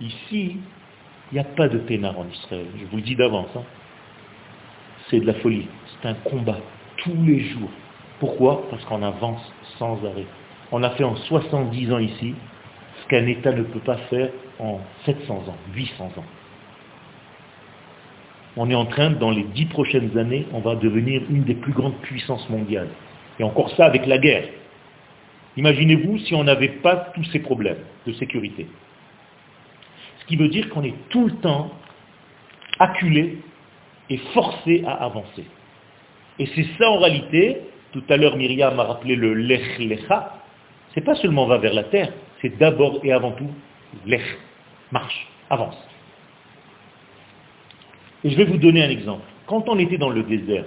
Ici, 0.00 0.56
il 1.30 1.34
n'y 1.34 1.38
a 1.38 1.44
pas 1.44 1.68
de 1.68 1.78
pénard 1.78 2.18
en 2.18 2.26
Israël, 2.26 2.66
je 2.78 2.84
vous 2.86 2.96
le 2.96 3.02
dis 3.02 3.16
d'avance. 3.16 3.48
Hein. 3.56 3.62
C'est 5.08 5.20
de 5.20 5.26
la 5.26 5.34
folie, 5.34 5.68
c'est 5.86 6.08
un 6.08 6.14
combat, 6.14 6.58
tous 6.96 7.16
les 7.24 7.40
jours. 7.40 7.70
Pourquoi? 8.20 8.68
Parce 8.70 8.84
qu'on 8.84 9.02
avance 9.02 9.52
sans 9.78 9.98
arrêt. 10.04 10.26
On 10.72 10.82
a 10.82 10.90
fait 10.90 11.04
en 11.04 11.16
70 11.16 11.92
ans 11.92 11.98
ici 11.98 12.34
ce 13.02 13.08
qu'un 13.08 13.26
État 13.26 13.52
ne 13.52 13.62
peut 13.62 13.80
pas 13.80 13.96
faire 14.08 14.30
en 14.58 14.80
700 15.04 15.34
ans, 15.34 15.56
800 15.74 16.04
ans. 16.16 16.24
On 18.56 18.70
est 18.70 18.74
en 18.74 18.86
train, 18.86 19.10
dans 19.10 19.30
les 19.30 19.42
dix 19.42 19.66
prochaines 19.66 20.16
années, 20.16 20.46
on 20.52 20.60
va 20.60 20.76
devenir 20.76 21.22
une 21.28 21.42
des 21.42 21.54
plus 21.54 21.72
grandes 21.72 21.98
puissances 22.02 22.48
mondiales. 22.48 22.88
Et 23.38 23.42
encore 23.42 23.70
ça 23.70 23.86
avec 23.86 24.06
la 24.06 24.18
guerre. 24.18 24.48
Imaginez-vous 25.56 26.18
si 26.18 26.34
on 26.34 26.44
n'avait 26.44 26.68
pas 26.68 27.12
tous 27.14 27.24
ces 27.24 27.40
problèmes 27.40 27.78
de 28.06 28.12
sécurité. 28.12 28.66
Ce 30.20 30.26
qui 30.26 30.36
veut 30.36 30.48
dire 30.48 30.68
qu'on 30.68 30.84
est 30.84 30.94
tout 31.10 31.26
le 31.26 31.34
temps 31.36 31.70
acculé 32.78 33.38
et 34.10 34.16
forcé 34.32 34.84
à 34.86 35.04
avancer. 35.04 35.44
Et 36.38 36.46
c'est 36.54 36.66
ça 36.78 36.90
en 36.90 36.98
réalité, 36.98 37.58
tout 37.92 38.02
à 38.08 38.16
l'heure 38.16 38.36
Myriam 38.36 38.78
a 38.78 38.84
rappelé 38.84 39.16
le 39.16 39.34
lech 39.34 39.78
lecha, 39.78 40.43
c'est 40.94 41.00
pas 41.00 41.16
seulement 41.16 41.46
va 41.46 41.58
vers 41.58 41.74
la 41.74 41.84
terre, 41.84 42.12
c'est 42.40 42.56
d'abord 42.56 43.00
et 43.02 43.12
avant 43.12 43.32
tout 43.32 43.50
lech, 44.06 44.38
marche, 44.92 45.26
avance. 45.50 45.76
Et 48.22 48.30
je 48.30 48.36
vais 48.36 48.44
vous 48.44 48.56
donner 48.56 48.82
un 48.82 48.90
exemple. 48.90 49.24
Quand 49.46 49.68
on 49.68 49.78
était 49.78 49.98
dans 49.98 50.10
le 50.10 50.22
désert, 50.22 50.64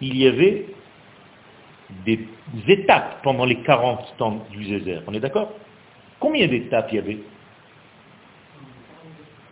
il 0.00 0.16
y 0.16 0.26
avait 0.26 0.66
des 2.06 2.26
étapes 2.68 3.22
pendant 3.22 3.44
les 3.44 3.56
40 3.56 4.16
temps 4.16 4.46
du 4.50 4.64
désert. 4.64 5.02
On 5.06 5.14
est 5.14 5.20
d'accord? 5.20 5.52
Combien 6.18 6.46
d'étapes 6.46 6.88
il 6.92 6.96
y 6.96 6.98
avait? 6.98 7.18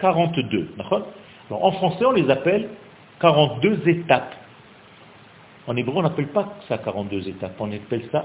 42. 0.01 0.75
en 1.51 1.73
français, 1.73 2.05
on 2.05 2.13
les 2.13 2.31
appelle 2.31 2.69
42 3.21 3.89
étapes. 3.89 4.35
En 5.69 5.77
hébreu, 5.77 5.99
on 5.99 6.03
n'appelle 6.03 6.29
pas 6.29 6.55
ça 6.67 6.79
42 6.79 7.29
étapes. 7.29 7.55
On 7.61 7.71
appelle 7.71 8.09
ça 8.11 8.25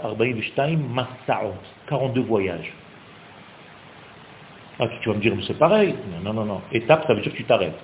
42 1.88 2.22
voyages. 2.22 2.74
Ah, 4.80 4.88
tu 5.02 5.10
vas 5.10 5.16
me 5.16 5.20
dire, 5.20 5.36
c'est 5.46 5.60
pareil. 5.60 5.94
Non, 6.24 6.34
non, 6.34 6.46
non, 6.46 6.62
Étape, 6.72 7.06
ça 7.06 7.14
veut 7.14 7.22
dire 7.22 7.34
que 7.34 7.38
tu 7.38 7.44
t'arrêtes. 7.44 7.78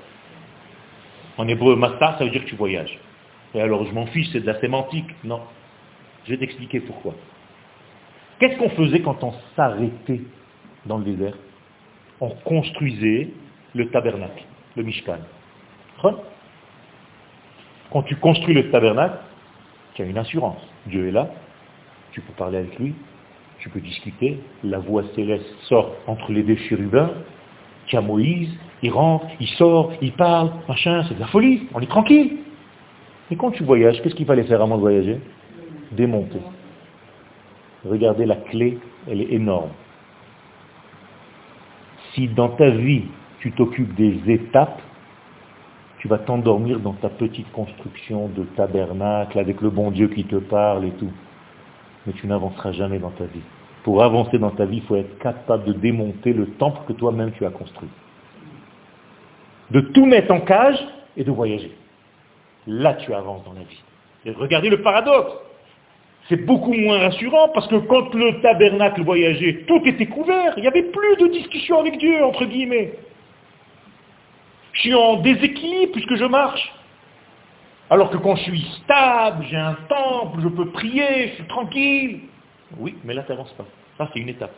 En 1.38 1.48
hébreu, 1.48 1.76
Massa, 1.76 2.16
ça 2.18 2.24
veut 2.24 2.30
dire 2.30 2.44
que 2.46 2.50
tu 2.50 2.56
voyages. 2.56 2.98
Et 3.54 3.62
alors, 3.62 3.86
je 3.86 3.92
m'en 3.92 4.06
fiche, 4.08 4.30
c'est 4.32 4.40
de 4.40 4.46
la 4.46 4.60
sémantique. 4.62 5.10
Non. 5.26 5.42
Je 6.26 6.32
vais 6.32 6.38
t'expliquer 6.38 6.80
pourquoi. 6.80 7.14
Qu'est-ce 8.40 8.58
qu'on 8.58 8.70
faisait 8.70 9.02
quand 9.02 9.22
on 9.24 9.34
s'arrêtait 9.58 10.22
dans 10.86 11.00
le 11.00 11.04
désert? 11.04 11.36
On 12.22 12.30
construisait 12.30 13.30
le 13.76 13.90
tabernacle, 13.90 14.44
le 14.78 14.84
Mishkan. 14.84 15.20
Quand 17.92 18.04
tu 18.04 18.16
construis 18.16 18.54
le 18.54 18.72
tabernacle, 18.72 19.18
tu 20.00 20.04
as 20.04 20.08
une 20.08 20.18
assurance. 20.18 20.62
Dieu 20.88 21.10
est 21.10 21.12
là, 21.12 21.28
tu 22.14 22.22
peux 22.22 22.32
parler 22.32 22.60
avec 22.60 22.80
lui, 22.80 22.96
tu 23.60 23.68
peux 23.68 23.82
discuter, 23.82 24.40
la 24.64 24.80
voix 24.80 25.04
céleste 25.14 25.46
sort 25.64 25.94
entre 26.08 26.32
les 26.32 26.42
deux 26.42 26.56
chérubins, 26.56 27.12
tu 27.86 27.98
as 27.98 28.02
Moïse, 28.02 28.50
il 28.82 28.92
rentre, 28.92 29.26
il 29.42 29.48
sort, 29.50 29.92
il 30.02 30.14
parle, 30.14 30.52
machin, 30.70 31.04
c'est 31.06 31.16
de 31.16 31.20
la 31.20 31.28
folie, 31.28 31.68
on 31.74 31.82
est 31.82 31.90
tranquille. 31.90 32.38
Et 33.30 33.36
quand 33.36 33.52
tu 33.52 33.66
voyages, 33.66 34.02
qu'est-ce 34.02 34.16
qu'il 34.16 34.26
fallait 34.26 34.46
faire 34.46 34.62
avant 34.62 34.78
de 34.78 34.82
voyager? 34.82 35.20
Démonter. 35.92 36.40
Regardez 37.84 38.26
la 38.26 38.38
clé, 38.38 38.78
elle 39.06 39.20
est 39.20 39.34
énorme. 39.34 39.72
Si 42.14 42.30
dans 42.30 42.50
ta 42.50 42.70
vie, 42.70 43.04
tu 43.40 43.52
t'occupes 43.52 43.94
des 43.96 44.18
étapes, 44.32 44.82
tu 46.00 46.08
vas 46.08 46.18
t'endormir 46.18 46.80
dans 46.80 46.94
ta 46.94 47.10
petite 47.10 47.52
construction 47.52 48.30
de 48.30 48.44
tabernacle 48.56 49.38
avec 49.38 49.62
le 49.62 49.70
bon 49.70 49.92
Dieu 49.92 50.08
qui 50.08 50.24
te 50.24 50.38
parle 50.38 50.86
et 50.86 50.92
tout. 50.92 51.12
Mais 52.08 52.14
tu 52.14 52.26
n'avanceras 52.26 52.72
jamais 52.72 53.00
dans 53.00 53.12
ta 53.12 53.26
vie. 53.26 53.42
Pour 53.84 54.02
avancer 54.02 54.40
dans 54.40 54.52
ta 54.52 54.66
vie, 54.66 54.78
il 54.78 54.84
faut 54.84 54.96
être 54.96 55.20
capable 55.20 55.66
de 55.66 55.74
démonter 55.74 56.32
le 56.32 56.48
temple 56.52 56.80
que 56.88 56.94
toi-même 56.94 57.32
tu 57.34 57.46
as 57.46 57.50
construit. 57.50 57.90
De 59.72 59.82
tout 59.82 60.06
mettre 60.06 60.34
en 60.34 60.40
cage 60.40 60.80
et 61.18 61.24
de 61.24 61.32
voyager. 61.32 61.72
Là, 62.66 62.94
tu 62.94 63.14
avances 63.14 63.44
dans 63.44 63.54
la 63.54 63.62
vie. 63.62 63.84
Et 64.26 64.32
regardez 64.32 64.70
le 64.70 64.82
paradoxe. 64.82 65.34
C'est 66.30 66.46
beaucoup 66.46 66.74
moins 66.74 67.00
rassurant 67.00 67.50
parce 67.54 67.68
que 67.68 67.76
quand 67.76 68.14
le 68.14 68.42
tabernacle 68.42 69.04
voyageait, 69.04 69.66
tout 69.68 69.82
était 69.86 70.06
couvert. 70.06 70.54
Il 70.58 70.62
n'y 70.62 70.68
avait 70.68 70.84
plus 70.84 71.18
de 71.18 71.28
discussion 71.28 71.80
avec 71.80 71.98
Dieu, 71.98 72.24
entre 72.24 72.46
guillemets. 72.46 72.94
Je 74.80 74.84
suis 74.84 74.96
en 74.96 75.18
déséquilibre 75.18 75.92
puisque 75.92 76.16
je 76.16 76.24
marche. 76.24 76.74
Alors 77.90 78.10
que 78.12 78.16
quand 78.16 78.38
je 78.38 78.44
suis 78.44 78.66
stable, 78.82 79.46
j'ai 79.50 79.58
un 79.58 79.76
temple, 79.90 80.40
je 80.42 80.48
peux 80.48 80.70
prier, 80.70 81.28
je 81.28 81.34
suis 81.36 81.48
tranquille. 81.48 82.20
Oui, 82.78 82.96
mais 83.04 83.14
là, 83.14 83.24
tu 83.24 83.32
n'avances 83.32 83.52
pas. 83.54 83.66
Ça, 83.98 84.10
c'est 84.14 84.20
une 84.22 84.30
étape. 84.30 84.58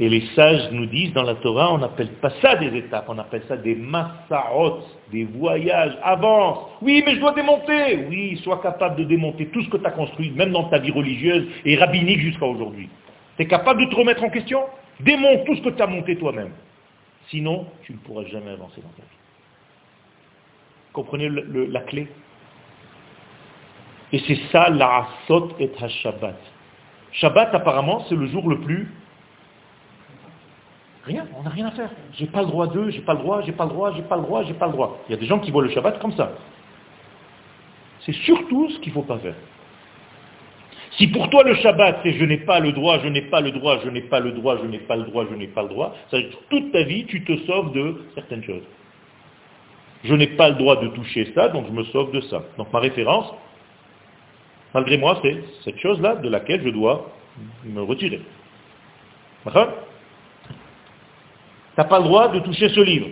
Et 0.00 0.08
les 0.08 0.22
sages 0.34 0.70
nous 0.72 0.86
disent 0.86 1.12
dans 1.12 1.24
la 1.24 1.34
Torah, 1.34 1.74
on 1.74 1.78
n'appelle 1.78 2.08
pas 2.22 2.30
ça 2.40 2.56
des 2.56 2.74
étapes, 2.74 3.04
on 3.08 3.18
appelle 3.18 3.42
ça 3.48 3.58
des 3.58 3.74
massaot, 3.74 4.80
des 5.12 5.24
voyages. 5.24 5.98
Avance. 6.02 6.70
Oui, 6.80 7.02
mais 7.04 7.16
je 7.16 7.20
dois 7.20 7.32
démonter. 7.32 8.06
Oui, 8.08 8.40
sois 8.44 8.62
capable 8.62 8.96
de 8.96 9.04
démonter 9.04 9.48
tout 9.48 9.62
ce 9.62 9.68
que 9.68 9.76
tu 9.76 9.86
as 9.86 9.90
construit, 9.90 10.30
même 10.30 10.52
dans 10.52 10.64
ta 10.70 10.78
vie 10.78 10.90
religieuse 10.90 11.48
et 11.66 11.76
rabbinique 11.76 12.20
jusqu'à 12.20 12.46
aujourd'hui. 12.46 12.88
Tu 13.36 13.42
es 13.42 13.46
capable 13.46 13.84
de 13.84 13.90
te 13.90 13.96
remettre 13.96 14.24
en 14.24 14.30
question? 14.30 14.60
Démonte 15.00 15.44
tout 15.44 15.56
ce 15.56 15.60
que 15.60 15.68
tu 15.68 15.82
as 15.82 15.86
monté 15.86 16.16
toi-même. 16.16 16.52
Sinon, 17.30 17.66
tu 17.82 17.92
ne 17.92 17.98
pourras 17.98 18.24
jamais 18.24 18.50
avancer 18.50 18.80
dans 18.80 18.88
ta 18.90 19.02
vie. 19.02 19.18
Comprenez 20.92 21.28
la 21.28 21.80
clé? 21.80 22.08
Et 24.12 24.20
c'est 24.26 24.38
ça 24.52 24.70
la 24.70 25.06
asot 25.24 25.50
et 25.58 25.70
ha-shabbat. 25.80 26.36
Shabbat, 27.12 27.54
apparemment, 27.54 28.04
c'est 28.08 28.14
le 28.14 28.26
jour 28.26 28.48
le 28.48 28.60
plus... 28.60 28.90
Rien, 31.04 31.26
on 31.36 31.42
n'a 31.42 31.50
rien 31.50 31.66
à 31.66 31.70
faire. 31.70 31.90
J'ai 32.14 32.26
pas 32.26 32.40
le 32.40 32.48
droit 32.48 32.66
d'eux, 32.66 32.90
j'ai 32.90 33.00
pas 33.00 33.14
le 33.14 33.20
droit, 33.20 33.40
j'ai 33.42 33.52
pas 33.52 33.64
le 33.64 33.70
droit, 33.70 33.92
j'ai 33.92 34.02
pas 34.02 34.16
le 34.16 34.22
droit, 34.22 34.42
j'ai 34.42 34.54
pas 34.54 34.66
le 34.66 34.72
droit. 34.72 34.98
Il 35.08 35.12
y 35.12 35.14
a 35.14 35.18
des 35.18 35.26
gens 35.26 35.38
qui 35.38 35.50
voient 35.50 35.62
le 35.62 35.70
Shabbat 35.70 36.00
comme 36.00 36.12
ça. 36.12 36.32
C'est 38.00 38.12
surtout 38.12 38.70
ce 38.70 38.78
qu'il 38.80 38.88
ne 38.88 38.94
faut 38.94 39.02
pas 39.02 39.18
faire. 39.18 39.34
Si 40.96 41.08
pour 41.08 41.28
toi 41.30 41.42
le 41.44 41.54
Shabbat, 41.56 42.00
c'est 42.02 42.12
je 42.14 42.24
n'ai 42.24 42.38
pas 42.38 42.60
le 42.60 42.72
droit, 42.72 42.98
je 43.00 43.08
n'ai 43.08 43.22
pas 43.22 43.40
le 43.40 43.50
droit, 43.50 43.78
je 43.84 43.90
n'ai 43.90 44.02
pas 44.02 44.20
le 44.20 44.32
droit, 44.32 44.56
je 44.62 44.66
n'ai 44.66 44.78
pas 44.78 44.96
le 44.96 45.04
droit, 45.04 45.26
je 45.30 45.34
n'ai 45.34 45.46
pas 45.48 45.62
le 45.62 45.68
droit, 45.68 45.94
ça 46.10 46.16
veut 46.16 46.24
dire 46.24 46.32
que 46.32 46.56
toute 46.56 46.72
ta 46.72 46.82
vie, 46.84 47.04
tu 47.06 47.22
te 47.24 47.36
sauves 47.46 47.72
de 47.72 48.02
certaines 48.14 48.44
choses. 48.44 48.62
Je 50.04 50.14
n'ai 50.14 50.28
pas 50.28 50.50
le 50.50 50.54
droit 50.56 50.76
de 50.76 50.88
toucher 50.88 51.32
ça, 51.34 51.48
donc 51.48 51.66
je 51.66 51.72
me 51.72 51.84
sauve 51.84 52.12
de 52.12 52.20
ça. 52.22 52.42
Donc 52.56 52.72
ma 52.72 52.78
référence, 52.78 53.34
Malgré 54.76 54.98
moi, 54.98 55.18
c'est 55.22 55.42
cette 55.64 55.78
chose-là 55.78 56.16
de 56.16 56.28
laquelle 56.28 56.62
je 56.62 56.68
dois 56.68 57.10
me 57.64 57.80
retirer. 57.80 58.20
D'accord? 59.42 59.68
Tu 60.48 60.52
n'as 61.78 61.84
pas 61.84 61.98
le 61.98 62.04
droit 62.04 62.28
de 62.28 62.40
toucher 62.40 62.68
ce 62.68 62.80
livre. 62.80 63.08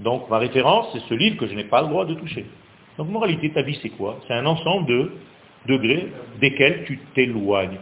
Donc 0.00 0.28
ma 0.28 0.38
référence, 0.38 0.88
c'est 0.92 1.08
ce 1.08 1.14
livre 1.14 1.36
que 1.36 1.46
je 1.46 1.54
n'ai 1.54 1.62
pas 1.62 1.82
le 1.82 1.88
droit 1.90 2.06
de 2.06 2.14
toucher. 2.14 2.44
Donc 2.98 3.08
moralité, 3.08 3.52
ta 3.52 3.62
vie, 3.62 3.78
c'est 3.80 3.90
quoi? 3.90 4.18
C'est 4.26 4.34
un 4.34 4.46
ensemble 4.46 4.86
de 4.88 5.12
degrés 5.66 6.08
desquels 6.40 6.84
tu 6.84 6.98
t'éloignes. 7.14 7.78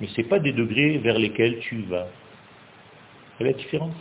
Mais 0.00 0.08
ce 0.08 0.20
n'est 0.20 0.28
pas 0.28 0.38
des 0.38 0.52
degrés 0.52 0.98
vers 0.98 1.18
lesquels 1.18 1.58
tu 1.60 1.82
vas. 1.82 2.06
Quelle 3.38 3.48
est 3.48 3.52
la 3.52 3.56
différence 3.56 3.94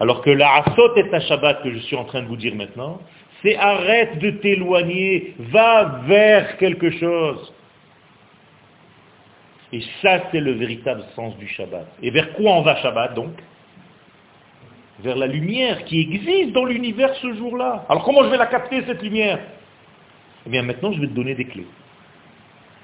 Alors 0.00 0.22
que 0.22 0.30
la 0.30 0.62
asot 0.62 0.96
et 0.96 1.08
ta 1.08 1.20
Shabbat 1.20 1.62
que 1.62 1.72
je 1.72 1.78
suis 1.78 1.96
en 1.96 2.04
train 2.04 2.22
de 2.22 2.26
vous 2.26 2.36
dire 2.36 2.54
maintenant, 2.54 3.00
c'est 3.42 3.56
arrête 3.56 4.18
de 4.18 4.30
t'éloigner, 4.30 5.34
va 5.38 6.02
vers 6.06 6.56
quelque 6.58 6.90
chose. 6.90 7.52
Et 9.72 9.80
ça, 10.02 10.22
c'est 10.32 10.40
le 10.40 10.52
véritable 10.52 11.04
sens 11.14 11.36
du 11.36 11.46
Shabbat. 11.46 11.86
Et 12.02 12.10
vers 12.10 12.32
quoi 12.32 12.52
on 12.52 12.62
va 12.62 12.76
Shabbat 12.76 13.14
donc? 13.14 13.32
Vers 15.00 15.16
la 15.16 15.26
lumière 15.26 15.84
qui 15.84 16.00
existe 16.00 16.52
dans 16.52 16.64
l'univers 16.64 17.14
ce 17.16 17.32
jour-là. 17.34 17.84
Alors 17.88 18.02
comment 18.02 18.24
je 18.24 18.30
vais 18.30 18.36
la 18.36 18.46
capter, 18.46 18.82
cette 18.86 19.02
lumière? 19.02 19.38
Eh 20.46 20.50
bien 20.50 20.62
maintenant, 20.62 20.92
je 20.92 21.00
vais 21.00 21.06
te 21.06 21.12
donner 21.12 21.34
des 21.34 21.44
clés. 21.44 21.66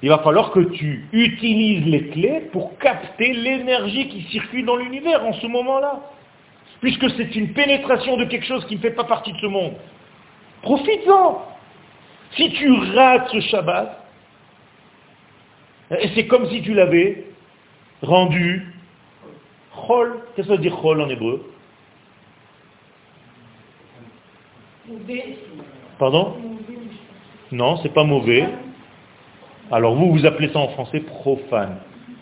Il 0.01 0.09
va 0.09 0.19
falloir 0.19 0.51
que 0.51 0.59
tu 0.59 1.07
utilises 1.13 1.85
les 1.85 2.07
clés 2.09 2.41
pour 2.51 2.77
capter 2.77 3.33
l'énergie 3.33 4.07
qui 4.09 4.21
circule 4.31 4.65
dans 4.65 4.75
l'univers 4.75 5.25
en 5.25 5.33
ce 5.33 5.47
moment-là. 5.47 6.01
Puisque 6.81 7.09
c'est 7.11 7.35
une 7.35 7.53
pénétration 7.53 8.17
de 8.17 8.25
quelque 8.25 8.45
chose 8.45 8.65
qui 8.65 8.75
ne 8.75 8.81
fait 8.81 8.91
pas 8.91 9.05
partie 9.05 9.31
de 9.31 9.37
ce 9.37 9.45
monde. 9.45 9.73
Profite-en. 10.61 11.45
Si 12.31 12.51
tu 12.51 12.71
rates 12.71 13.29
ce 13.29 13.39
Shabbat, 13.39 14.05
et 15.91 16.09
c'est 16.15 16.27
comme 16.27 16.49
si 16.49 16.61
tu 16.61 16.73
l'avais 16.73 17.25
rendu 18.01 18.73
chol. 19.87 20.19
Qu'est-ce 20.35 20.47
que 20.47 20.53
ça 20.53 20.57
veut 20.57 20.61
dire 20.61 20.75
chol 20.75 21.01
en 21.01 21.09
hébreu? 21.09 21.49
Pardon? 25.97 26.35
Non, 27.51 27.77
c'est 27.77 27.93
pas 27.93 28.03
mauvais. 28.03 28.47
Alors 29.71 29.95
vous, 29.95 30.11
vous 30.11 30.25
appelez 30.25 30.49
ça 30.49 30.59
en 30.59 30.69
français 30.69 30.99
profane. 30.99 31.77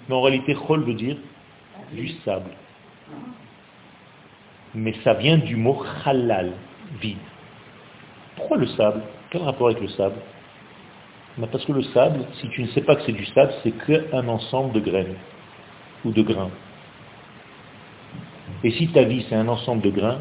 Mais 0.08 0.16
en 0.16 0.22
réalité, 0.22 0.56
chol 0.56 0.84
veut 0.84 0.94
dire 0.94 1.18
du 1.92 2.08
sable. 2.26 2.52
Mais 4.74 4.94
ça 5.04 5.14
vient 5.14 5.38
du 5.38 5.56
mot 5.56 5.84
halal, 6.06 6.54
vide. 7.02 7.18
Pourquoi 8.36 8.58
le 8.58 8.68
sable? 8.68 9.04
Quel 9.30 9.44
rapport 9.44 9.68
avec 9.68 9.82
le 9.82 9.88
sable? 9.90 10.16
Parce 11.52 11.66
que 11.66 11.72
le 11.72 11.84
sable, 11.84 12.26
si 12.40 12.50
tu 12.50 12.62
ne 12.62 12.68
sais 12.68 12.82
pas 12.82 12.96
que 12.96 13.04
c'est 13.04 13.12
du 13.12 13.26
sable, 13.26 13.54
c'est 13.64 13.72
qu'un 13.72 14.28
ensemble 14.28 14.74
de 14.74 14.80
graines 14.80 15.16
ou 16.06 16.12
de 16.12 16.22
grains. 16.22 16.52
Et 18.64 18.72
si 18.72 18.88
ta 18.90 19.04
vie 19.04 19.26
c'est 19.30 19.36
un 19.36 19.48
ensemble 19.48 19.82
de 19.82 19.90
grains, 19.90 20.20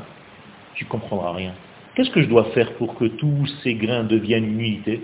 tu 0.74 0.84
ne 0.84 0.88
comprendras 0.88 1.32
rien. 1.32 1.52
Qu'est-ce 1.94 2.10
que 2.10 2.22
je 2.22 2.28
dois 2.28 2.44
faire 2.52 2.72
pour 2.74 2.94
que 2.94 3.04
tous 3.04 3.46
ces 3.62 3.74
grains 3.74 4.04
deviennent 4.04 4.46
une 4.46 4.60
unité? 4.60 5.02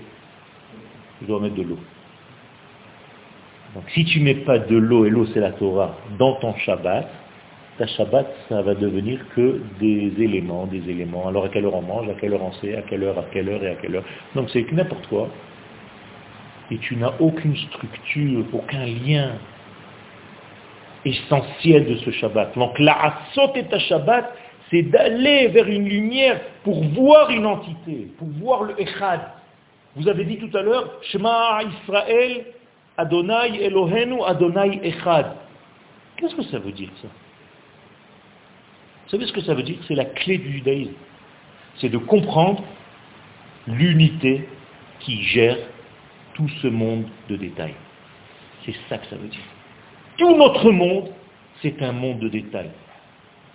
Je 1.20 1.26
dois 1.26 1.40
mettre 1.40 1.56
de 1.56 1.62
l'eau. 1.62 1.78
Donc 3.74 3.84
si 3.90 4.04
tu 4.04 4.20
mets 4.20 4.34
pas 4.34 4.58
de 4.58 4.76
l'eau, 4.76 5.04
et 5.04 5.10
l'eau 5.10 5.26
c'est 5.32 5.40
la 5.40 5.52
Torah, 5.52 5.96
dans 6.18 6.34
ton 6.34 6.54
Shabbat, 6.54 7.08
ta 7.78 7.86
Shabbat, 7.86 8.26
ça 8.48 8.62
va 8.62 8.74
devenir 8.74 9.20
que 9.36 9.60
des 9.78 10.12
éléments, 10.18 10.66
des 10.66 10.88
éléments. 10.90 11.28
Alors 11.28 11.44
à 11.44 11.48
quelle 11.48 11.64
heure 11.64 11.74
on 11.74 11.82
mange, 11.82 12.08
à 12.08 12.14
quelle 12.14 12.32
heure 12.32 12.42
on 12.42 12.52
sait, 12.52 12.76
à 12.76 12.82
quelle 12.82 13.04
heure, 13.04 13.18
à 13.18 13.24
quelle 13.32 13.48
heure 13.48 13.62
et 13.62 13.70
à 13.70 13.74
quelle 13.74 13.96
heure. 13.96 14.04
Donc 14.34 14.48
c'est 14.50 14.70
n'importe 14.72 15.06
quoi 15.08 15.28
et 16.70 16.78
tu 16.78 16.96
n'as 16.96 17.12
aucune 17.18 17.56
structure, 17.56 18.44
aucun 18.52 18.84
lien 18.84 19.32
essentiel 21.04 21.86
de 21.86 21.96
ce 21.96 22.10
Shabbat. 22.10 22.54
Donc 22.56 22.78
la 22.78 23.14
et 23.54 23.64
ta 23.64 23.78
Shabbat, 23.78 24.32
c'est 24.70 24.82
d'aller 24.82 25.48
vers 25.48 25.68
une 25.68 25.88
lumière 25.88 26.40
pour 26.64 26.82
voir 26.84 27.30
une 27.30 27.46
entité, 27.46 28.08
pour 28.18 28.28
voir 28.40 28.64
le 28.64 28.80
Echad. 28.80 29.20
Vous 29.96 30.08
avez 30.08 30.24
dit 30.24 30.36
tout 30.36 30.54
à 30.56 30.62
l'heure, 30.62 31.00
Shema 31.10 31.60
Israël, 31.82 32.44
Adonai 32.98 33.62
Elohenu, 33.62 34.22
Adonai 34.26 34.80
Echad. 34.82 35.36
Qu'est-ce 36.16 36.34
que 36.34 36.42
ça 36.42 36.58
veut 36.58 36.72
dire 36.72 36.90
ça? 37.00 37.08
Vous 39.04 39.10
savez 39.12 39.26
ce 39.26 39.32
que 39.32 39.40
ça 39.40 39.54
veut 39.54 39.62
dire? 39.62 39.78
C'est 39.86 39.94
la 39.94 40.04
clé 40.04 40.36
du 40.36 40.52
judaïsme. 40.52 40.92
C'est 41.76 41.88
de 41.88 41.96
comprendre 41.96 42.62
l'unité 43.68 44.48
qui 44.98 45.22
gère 45.22 45.56
tout 46.34 46.48
ce 46.60 46.66
monde 46.66 47.06
de 47.28 47.36
détails. 47.36 47.74
C'est 48.66 48.74
ça 48.88 48.98
que 48.98 49.06
ça 49.06 49.16
veut 49.16 49.28
dire. 49.28 49.40
Tout 50.18 50.36
notre 50.36 50.70
monde, 50.72 51.10
c'est 51.62 51.80
un 51.82 51.92
monde 51.92 52.18
de 52.18 52.28
détails. 52.28 52.70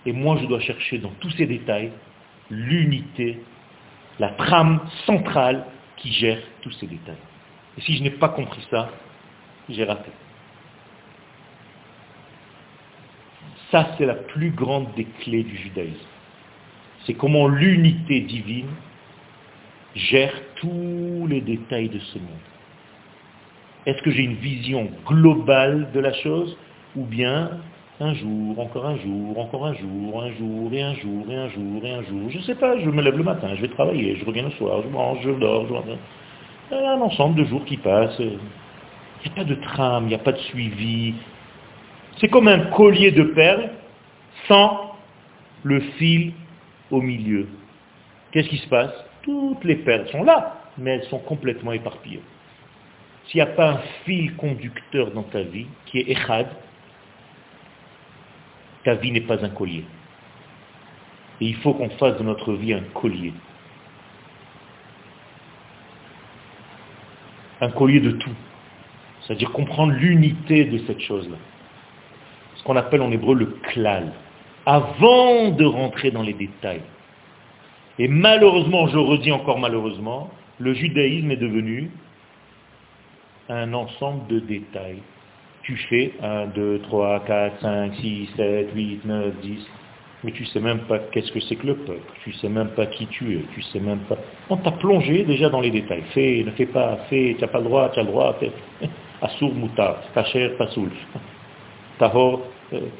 Et 0.06 0.14
moi, 0.14 0.38
je 0.42 0.46
dois 0.48 0.62
chercher 0.62 0.98
dans 0.98 1.12
tous 1.20 1.32
ces 1.32 1.46
détails 1.46 1.92
l'unité, 2.50 3.44
la 4.20 4.30
trame 4.30 4.80
centrale 5.06 5.66
qui 5.98 6.12
gère 6.14 6.40
tous 6.62 6.72
ces 6.72 6.88
détails. 6.88 7.18
Et 7.78 7.82
si 7.82 7.98
je 7.98 8.04
n'ai 8.04 8.10
pas 8.10 8.30
compris 8.30 8.66
ça, 8.70 8.90
j'ai 9.70 9.84
raté. 9.84 10.12
Ça, 13.72 13.90
c'est 13.98 14.06
la 14.06 14.16
plus 14.16 14.52
grande 14.52 14.94
des 14.96 15.06
clés 15.06 15.44
du 15.44 15.58
judaïsme. 15.58 15.98
C'est 17.06 17.16
comment 17.16 17.48
l'unité 17.48 18.22
divine 18.22 18.70
gère 19.96 20.34
tous 20.56 21.28
les 21.28 21.42
détails 21.42 21.90
de 21.90 22.00
ce 22.00 22.20
monde. 22.20 22.28
Est-ce 23.86 24.02
que 24.02 24.12
j'ai 24.12 24.24
une 24.24 24.36
vision 24.36 24.90
globale 25.06 25.92
de 25.92 26.00
la 26.00 26.14
chose 26.14 26.58
ou 26.96 27.04
bien 27.06 27.50
un 28.00 28.14
jour, 28.14 28.60
encore 28.60 28.86
un 28.86 28.98
jour, 28.98 29.38
encore 29.38 29.66
un 29.68 29.74
jour, 29.74 30.24
un 30.24 30.32
jour, 30.34 30.74
et 30.74 30.82
un 30.82 30.94
jour, 30.96 31.26
et 31.30 31.36
un 31.36 31.50
jour, 31.50 31.86
et 31.86 31.92
un 31.92 32.04
jour. 32.04 32.30
Je 32.30 32.38
ne 32.38 32.44
sais 32.44 32.56
pas, 32.56 32.78
je 32.80 32.90
me 32.90 33.02
lève 33.02 33.18
le 33.18 33.24
matin, 33.24 33.50
je 33.56 33.62
vais 33.62 33.68
travailler, 33.70 34.16
je 34.18 34.26
reviens 34.26 34.44
le 34.44 34.52
soir, 34.52 34.82
je 34.84 34.90
mange, 34.90 35.20
je 35.24 35.32
dors, 35.32 35.68
je... 35.68 36.76
Un 36.76 37.02
ensemble 37.02 37.36
de 37.40 37.46
jours 37.46 37.64
qui 37.66 37.78
passent. 37.78 38.22
Il 39.24 39.32
n'y 39.32 39.40
a 39.40 39.44
pas 39.44 39.50
de 39.50 39.56
trame, 39.56 40.06
il 40.06 40.08
n'y 40.10 40.16
a 40.16 40.20
pas 40.20 40.34
de 40.34 40.40
suivi. 40.40 41.16
C'est 42.20 42.28
comme 42.28 42.48
un 42.48 42.72
collier 42.72 43.12
de 43.12 43.24
perles 43.24 43.72
sans 44.48 44.96
le 45.64 45.80
fil 45.98 46.34
au 46.92 47.02
milieu. 47.02 47.48
Qu'est-ce 48.32 48.50
qui 48.50 48.58
se 48.58 48.68
passe? 48.68 48.92
Toutes 49.22 49.64
les 49.64 49.78
perles 49.78 50.08
sont 50.10 50.24
là, 50.24 50.62
mais 50.78 50.96
elles 50.96 51.06
sont 51.06 51.20
complètement 51.20 51.72
éparpillées. 51.72 52.22
S'il 53.28 53.38
n'y 53.38 53.42
a 53.42 53.54
pas 53.54 53.72
un 53.72 53.78
fil 54.04 54.36
conducteur 54.36 55.12
dans 55.12 55.24
ta 55.24 55.42
vie, 55.42 55.68
qui 55.86 56.00
est 56.00 56.10
Echad, 56.12 56.48
ta 58.84 58.96
vie 58.96 59.12
n'est 59.12 59.22
pas 59.22 59.44
un 59.44 59.50
collier. 59.50 59.86
Et 61.40 61.46
il 61.46 61.56
faut 61.58 61.74
qu'on 61.74 61.90
fasse 61.92 62.18
de 62.18 62.24
notre 62.24 62.54
vie 62.54 62.74
un 62.74 62.84
collier. 62.94 63.34
Un 67.62 67.70
collier 67.72 68.02
de 68.02 68.12
tout. 68.12 68.36
C'est-à-dire 69.26 69.52
comprendre 69.52 69.94
l'unité 69.94 70.66
de 70.66 70.80
cette 70.86 71.00
chose-là. 71.00 71.38
Ce 72.56 72.64
qu'on 72.64 72.76
appelle 72.76 73.02
en 73.02 73.12
hébreu 73.12 73.36
le 73.36 73.46
klal. 73.64 74.12
Avant 74.66 75.50
de 75.50 75.66
rentrer 75.66 76.12
dans 76.12 76.24
les 76.24 76.34
détails. 76.34 76.82
Et 78.00 78.08
malheureusement, 78.08 78.88
je 78.88 78.98
redis 78.98 79.32
encore 79.32 79.60
malheureusement, 79.60 80.32
le 80.60 80.74
judaïsme 80.74 81.32
est 81.32 81.38
devenu 81.38 81.92
un 83.50 83.74
ensemble 83.74 84.28
de 84.28 84.40
détails. 84.40 85.02
Tu 85.64 85.76
fais 85.90 86.14
1, 86.22 86.48
2, 86.48 86.80
3, 86.84 87.20
4, 87.26 87.62
5, 87.62 87.96
6, 87.96 88.30
7, 88.36 88.70
8, 88.74 89.06
9, 89.06 89.36
10, 89.42 89.70
mais 90.24 90.32
tu 90.32 90.44
ne 90.44 90.48
sais 90.48 90.60
même 90.60 90.80
pas 90.80 91.00
qu'est-ce 91.00 91.32
que 91.32 91.40
c'est 91.42 91.56
que 91.56 91.68
le 91.68 91.76
peuple, 91.76 92.12
tu 92.24 92.30
ne 92.30 92.36
sais 92.36 92.50
même 92.50 92.70
pas 92.70 92.86
qui 92.88 93.08
tu 93.08 93.38
es, 93.38 93.42
tu 93.54 93.62
sais 93.62 93.80
même 93.80 94.00
pas. 94.00 94.18
On 94.50 94.58
t'a 94.58 94.72
plongé 94.72 95.24
déjà 95.24 95.50
dans 95.50 95.62
les 95.62 95.72
détails. 95.72 96.04
Fais, 96.14 96.44
ne 96.46 96.52
fais 96.52 96.66
pas, 96.66 96.98
fais, 97.10 97.36
tu 97.38 97.42
n'as 97.42 97.48
pas 97.48 97.60
le 97.60 97.66
droit, 97.66 97.90
tu 97.90 98.00
as 98.00 98.04
le 98.04 98.10
droit, 98.10 98.36
fais. 98.40 98.52
Assour 99.24 99.56
mutar, 99.56 100.02
tacher, 100.14 100.52
tasoul. 100.58 100.92
Tahor, 101.98 102.42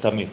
tamé. 0.00 0.28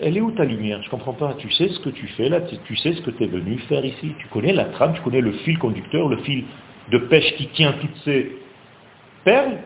Elle 0.00 0.16
est 0.16 0.20
où 0.20 0.30
ta 0.30 0.44
lumière? 0.44 0.80
Je 0.80 0.86
ne 0.86 0.90
comprends 0.90 1.12
pas. 1.12 1.34
Tu 1.34 1.50
sais 1.52 1.68
ce 1.68 1.78
que 1.80 1.90
tu 1.90 2.08
fais 2.08 2.28
là, 2.30 2.40
tu 2.40 2.76
sais 2.76 2.94
ce 2.94 3.02
que 3.02 3.10
tu 3.10 3.24
es 3.24 3.26
venu 3.26 3.58
faire 3.68 3.84
ici? 3.84 4.14
Tu 4.18 4.26
connais 4.28 4.54
la 4.54 4.64
trame, 4.64 4.94
tu 4.94 5.02
connais 5.02 5.20
le 5.20 5.32
fil 5.32 5.58
conducteur, 5.58 6.08
le 6.08 6.16
fil 6.18 6.44
de 6.90 6.98
pêche 6.98 7.34
qui 7.36 7.46
tient 7.48 7.72
toutes 7.74 7.96
ces 8.04 8.36
perles, 9.22 9.58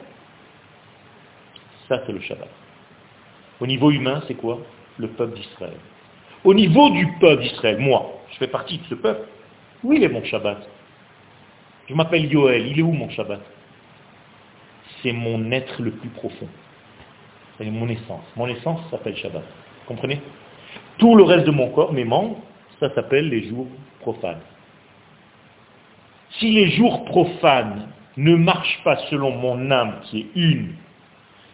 ça 1.89 2.03
c'est 2.05 2.13
le 2.13 2.21
Shabbat. 2.21 2.51
Au 3.61 3.67
niveau 3.67 3.91
humain, 3.91 4.23
c'est 4.27 4.35
quoi? 4.35 4.59
Le 4.99 5.09
peuple 5.09 5.37
d'Israël. 5.37 5.79
Au 6.45 6.53
niveau 6.53 6.91
du 6.91 7.07
peuple 7.21 7.43
d'Israël, 7.43 7.79
moi, 7.79 8.21
je 8.33 8.37
fais 8.37 8.49
partie 8.49 8.79
de 8.79 8.85
ce 8.85 8.97
peuple. 8.97 9.29
Où 9.85 9.93
il 9.93 10.03
est 10.03 10.09
mon 10.09 10.25
Shabbat? 10.25 10.69
Je 11.89 11.95
m'appelle 11.95 12.27
Yoel, 12.27 12.67
il 12.67 12.79
est 12.81 12.83
où 12.83 12.93
mon 12.93 13.09
Shabbat? 13.11 13.41
C'est 15.03 15.13
mon 15.13 15.51
être 15.53 15.83
le 15.83 15.93
plus 15.93 16.09
profond. 16.11 16.49
C'est 17.59 17.71
mon 17.71 17.89
essence. 17.89 18.25
Mon 18.37 18.47
essence 18.47 18.81
s'appelle 18.91 19.17
Shabbat. 19.17 19.45
Comprenez? 19.87 20.21
Tout 20.99 21.15
le 21.15 21.25
reste 21.25 21.47
de 21.47 21.51
mon 21.51 21.71
corps, 21.71 21.93
mes 21.93 22.05
membres, 22.05 22.39
ça 22.81 22.95
s'appelle 22.95 23.29
les 23.29 23.49
jours 23.49 23.67
profanes. 24.01 24.41
Si 26.39 26.51
les 26.51 26.71
jours 26.71 27.05
profanes 27.05 27.89
ne 28.17 28.35
marchent 28.35 28.81
pas 28.85 28.97
selon 29.11 29.31
mon 29.31 29.71
âme 29.71 30.01
qui 30.05 30.21
est 30.21 30.27
une, 30.35 30.75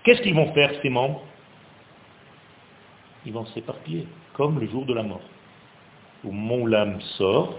qu'est-ce 0.03 0.23
qu'ils 0.23 0.35
vont 0.35 0.53
faire 0.53 0.71
ces 0.81 0.89
membres? 0.89 1.23
Ils 3.25 3.33
vont 3.33 3.47
s'éparpiller, 3.47 4.07
comme 4.35 4.59
le 4.59 4.69
jour 4.69 4.85
de 4.85 4.95
la 4.95 5.03
mort. 5.03 5.21
Au 6.25 6.31
moment 6.31 6.63
où 6.63 6.67
l'âme 6.67 7.01
sort, 7.17 7.57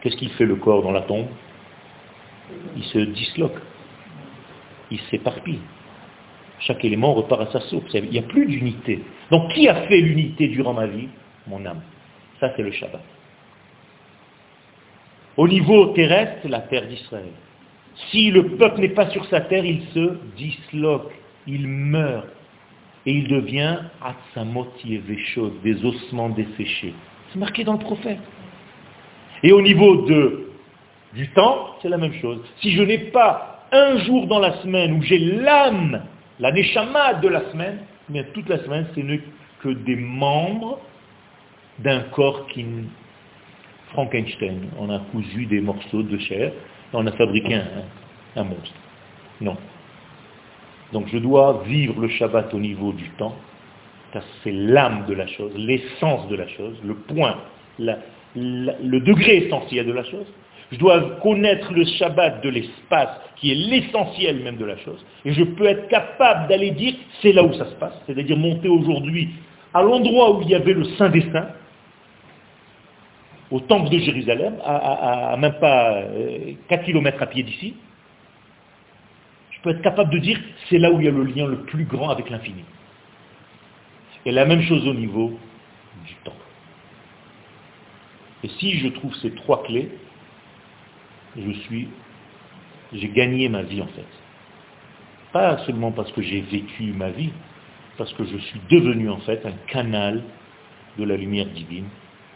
qu'est-ce 0.00 0.16
qu'il 0.16 0.30
fait 0.32 0.46
le 0.46 0.56
corps 0.56 0.82
dans 0.82 0.92
la 0.92 1.02
tombe? 1.02 1.28
Il 2.76 2.84
se 2.84 2.98
disloque, 2.98 3.60
il 4.90 5.00
s'éparpille. 5.10 5.60
Chaque 6.60 6.84
élément 6.84 7.14
repart 7.14 7.42
à 7.42 7.52
sa 7.52 7.60
source. 7.60 7.92
Il 7.94 8.10
n'y 8.10 8.18
a 8.18 8.22
plus 8.22 8.46
d'unité. 8.46 9.00
Donc 9.30 9.52
qui 9.52 9.68
a 9.68 9.86
fait 9.86 10.00
l'unité 10.00 10.48
durant 10.48 10.74
ma 10.74 10.86
vie? 10.86 11.08
Mon 11.46 11.64
âme. 11.64 11.82
Ça 12.40 12.52
c'est 12.56 12.62
le 12.62 12.72
Shabbat. 12.72 13.02
Au 15.36 15.46
niveau 15.46 15.86
terrestre, 15.92 16.48
la 16.48 16.60
terre 16.60 16.86
d'Israël. 16.88 17.30
Si 18.10 18.30
le 18.30 18.56
peuple 18.56 18.80
n'est 18.80 18.88
pas 18.88 19.08
sur 19.10 19.24
sa 19.26 19.40
terre, 19.40 19.64
il 19.64 19.82
se 19.94 20.16
disloque, 20.36 21.12
il 21.46 21.66
meurt. 21.68 22.26
Et 23.06 23.12
il 23.12 23.28
devient 23.28 23.78
des 24.84 25.18
choses, 25.32 25.52
des 25.62 25.84
ossements 25.84 26.28
desséchés. 26.30 26.92
C'est 27.32 27.38
marqué 27.38 27.64
dans 27.64 27.74
le 27.74 27.78
prophète. 27.78 28.18
Et 29.42 29.52
au 29.52 29.62
niveau 29.62 30.02
de, 30.02 30.50
du 31.14 31.28
temps, 31.28 31.76
c'est 31.80 31.88
la 31.88 31.96
même 31.98 32.14
chose. 32.14 32.40
Si 32.60 32.72
je 32.72 32.82
n'ai 32.82 32.98
pas 32.98 33.47
un 33.72 33.98
jour 34.04 34.26
dans 34.26 34.38
la 34.38 34.60
semaine 34.62 34.94
où 34.94 35.02
j'ai 35.02 35.18
l'âme, 35.18 36.02
la 36.40 36.52
neshama 36.52 37.14
de 37.14 37.28
la 37.28 37.50
semaine, 37.50 37.80
eh 38.14 38.24
toute 38.34 38.48
la 38.48 38.58
semaine, 38.58 38.86
ce 38.94 39.00
n'est 39.00 39.20
que 39.60 39.68
des 39.68 39.96
membres 39.96 40.80
d'un 41.78 42.00
corps 42.12 42.46
qui... 42.48 42.64
Frankenstein, 43.92 44.68
on 44.78 44.90
a 44.90 44.98
cousu 45.12 45.46
des 45.46 45.62
morceaux 45.62 46.02
de 46.02 46.18
chair, 46.18 46.52
on 46.92 47.06
a 47.06 47.12
fabriqué 47.12 47.58
un, 48.36 48.44
monstre. 48.44 48.74
Non. 49.40 49.56
Donc 50.92 51.08
je 51.08 51.16
dois 51.16 51.62
vivre 51.66 51.98
le 51.98 52.08
Shabbat 52.08 52.52
au 52.52 52.58
niveau 52.58 52.92
du 52.92 53.08
temps, 53.10 53.34
c'est 54.42 54.52
l'âme 54.52 55.06
de 55.06 55.14
la 55.14 55.26
chose, 55.26 55.52
l'essence 55.56 56.28
de 56.28 56.36
la 56.36 56.48
chose, 56.48 56.76
le 56.84 56.94
point, 56.94 57.36
le 57.78 58.98
degré 58.98 59.46
essentiel 59.46 59.86
de 59.86 59.92
la 59.92 60.04
chose. 60.04 60.26
Je 60.70 60.76
dois 60.76 61.00
connaître 61.22 61.72
le 61.72 61.84
Shabbat 61.84 62.42
de 62.42 62.50
l'espace, 62.50 63.08
qui 63.36 63.52
est 63.52 63.54
l'essentiel 63.54 64.40
même 64.42 64.56
de 64.56 64.66
la 64.66 64.76
chose. 64.78 65.04
Et 65.24 65.32
je 65.32 65.42
peux 65.42 65.66
être 65.66 65.88
capable 65.88 66.48
d'aller 66.48 66.72
dire, 66.72 66.94
c'est 67.22 67.32
là 67.32 67.42
où 67.42 67.52
ça 67.54 67.66
se 67.66 67.74
passe. 67.76 67.94
C'est-à-dire 68.06 68.36
monter 68.36 68.68
aujourd'hui 68.68 69.30
à 69.72 69.82
l'endroit 69.82 70.36
où 70.36 70.42
il 70.42 70.50
y 70.50 70.54
avait 70.54 70.74
le 70.74 70.84
Saint 70.96 71.08
des 71.08 71.22
Saints, 71.32 71.48
au 73.50 73.60
temple 73.60 73.88
de 73.88 73.98
Jérusalem, 73.98 74.56
à, 74.62 75.34
même 75.38 75.58
pas 75.58 76.02
4 76.68 76.82
euh, 76.82 76.84
km 76.84 77.22
à 77.22 77.26
pied 77.26 77.42
d'ici. 77.42 77.74
Je 79.50 79.60
peux 79.62 79.70
être 79.70 79.82
capable 79.82 80.10
de 80.10 80.18
dire, 80.18 80.38
c'est 80.68 80.78
là 80.78 80.90
où 80.90 81.00
il 81.00 81.06
y 81.06 81.08
a 81.08 81.12
le 81.12 81.24
lien 81.24 81.46
le 81.46 81.62
plus 81.62 81.84
grand 81.84 82.10
avec 82.10 82.28
l'infini. 82.28 82.64
Et 84.26 84.32
la 84.32 84.44
même 84.44 84.62
chose 84.62 84.86
au 84.86 84.92
niveau 84.92 85.38
du 86.06 86.14
temps. 86.24 86.36
Et 88.44 88.48
si 88.58 88.78
je 88.78 88.88
trouve 88.88 89.14
ces 89.16 89.30
trois 89.32 89.62
clés, 89.62 89.90
je 91.36 91.50
suis, 91.50 91.88
j'ai 92.92 93.08
gagné 93.08 93.48
ma 93.48 93.62
vie 93.62 93.82
en 93.82 93.86
fait. 93.88 94.06
Pas 95.32 95.58
seulement 95.66 95.92
parce 95.92 96.10
que 96.12 96.22
j'ai 96.22 96.40
vécu 96.40 96.92
ma 96.92 97.10
vie, 97.10 97.30
parce 97.96 98.12
que 98.14 98.24
je 98.24 98.36
suis 98.38 98.60
devenu 98.70 99.10
en 99.10 99.18
fait 99.18 99.44
un 99.44 99.52
canal 99.66 100.22
de 100.98 101.04
la 101.04 101.16
lumière 101.16 101.46
divine 101.46 101.88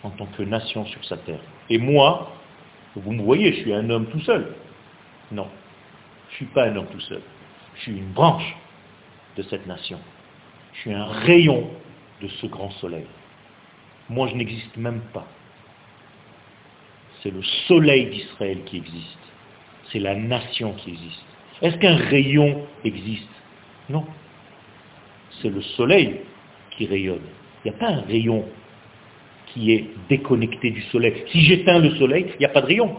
en 0.02 0.10
tant 0.10 0.26
que 0.26 0.42
nation 0.42 0.84
sur 0.86 1.04
sa 1.04 1.16
terre. 1.18 1.40
Et 1.70 1.78
moi, 1.78 2.32
vous 2.96 3.12
me 3.12 3.22
voyez, 3.22 3.52
je 3.52 3.60
suis 3.60 3.72
un 3.72 3.88
homme 3.88 4.06
tout 4.06 4.20
seul. 4.20 4.54
Non, 5.30 5.48
je 6.28 6.34
ne 6.34 6.36
suis 6.36 6.46
pas 6.46 6.64
un 6.64 6.76
homme 6.76 6.88
tout 6.92 7.00
seul. 7.00 7.22
Je 7.76 7.82
suis 7.82 7.92
une 7.92 8.12
branche 8.12 8.56
de 9.36 9.42
cette 9.44 9.66
nation. 9.66 9.98
Je 10.74 10.80
suis 10.80 10.92
un 10.92 11.06
rayon 11.06 11.70
de 12.20 12.28
ce 12.28 12.46
grand 12.46 12.70
soleil. 12.72 13.06
Moi, 14.08 14.28
je 14.28 14.34
n'existe 14.34 14.76
même 14.76 15.00
pas. 15.12 15.26
C'est 17.22 17.30
le 17.30 17.42
soleil 17.68 18.06
d'Israël 18.06 18.58
qui 18.64 18.78
existe. 18.78 19.18
C'est 19.90 20.00
la 20.00 20.14
nation 20.14 20.72
qui 20.74 20.90
existe. 20.90 21.24
Est-ce 21.60 21.76
qu'un 21.76 21.96
rayon 21.96 22.66
existe? 22.84 23.28
Non. 23.88 24.04
C'est 25.40 25.50
le 25.50 25.62
soleil 25.62 26.20
qui 26.72 26.86
rayonne. 26.86 27.22
Il 27.64 27.70
n'y 27.70 27.76
a 27.76 27.78
pas 27.78 27.90
un 27.90 28.00
rayon 28.02 28.48
qui 29.46 29.72
est 29.72 29.86
déconnecté 30.08 30.70
du 30.70 30.82
soleil. 30.82 31.24
Si 31.30 31.42
j'éteins 31.42 31.78
le 31.78 31.94
soleil, 31.96 32.26
il 32.34 32.38
n'y 32.38 32.46
a 32.46 32.48
pas 32.48 32.62
de 32.62 32.66
rayon. 32.66 32.96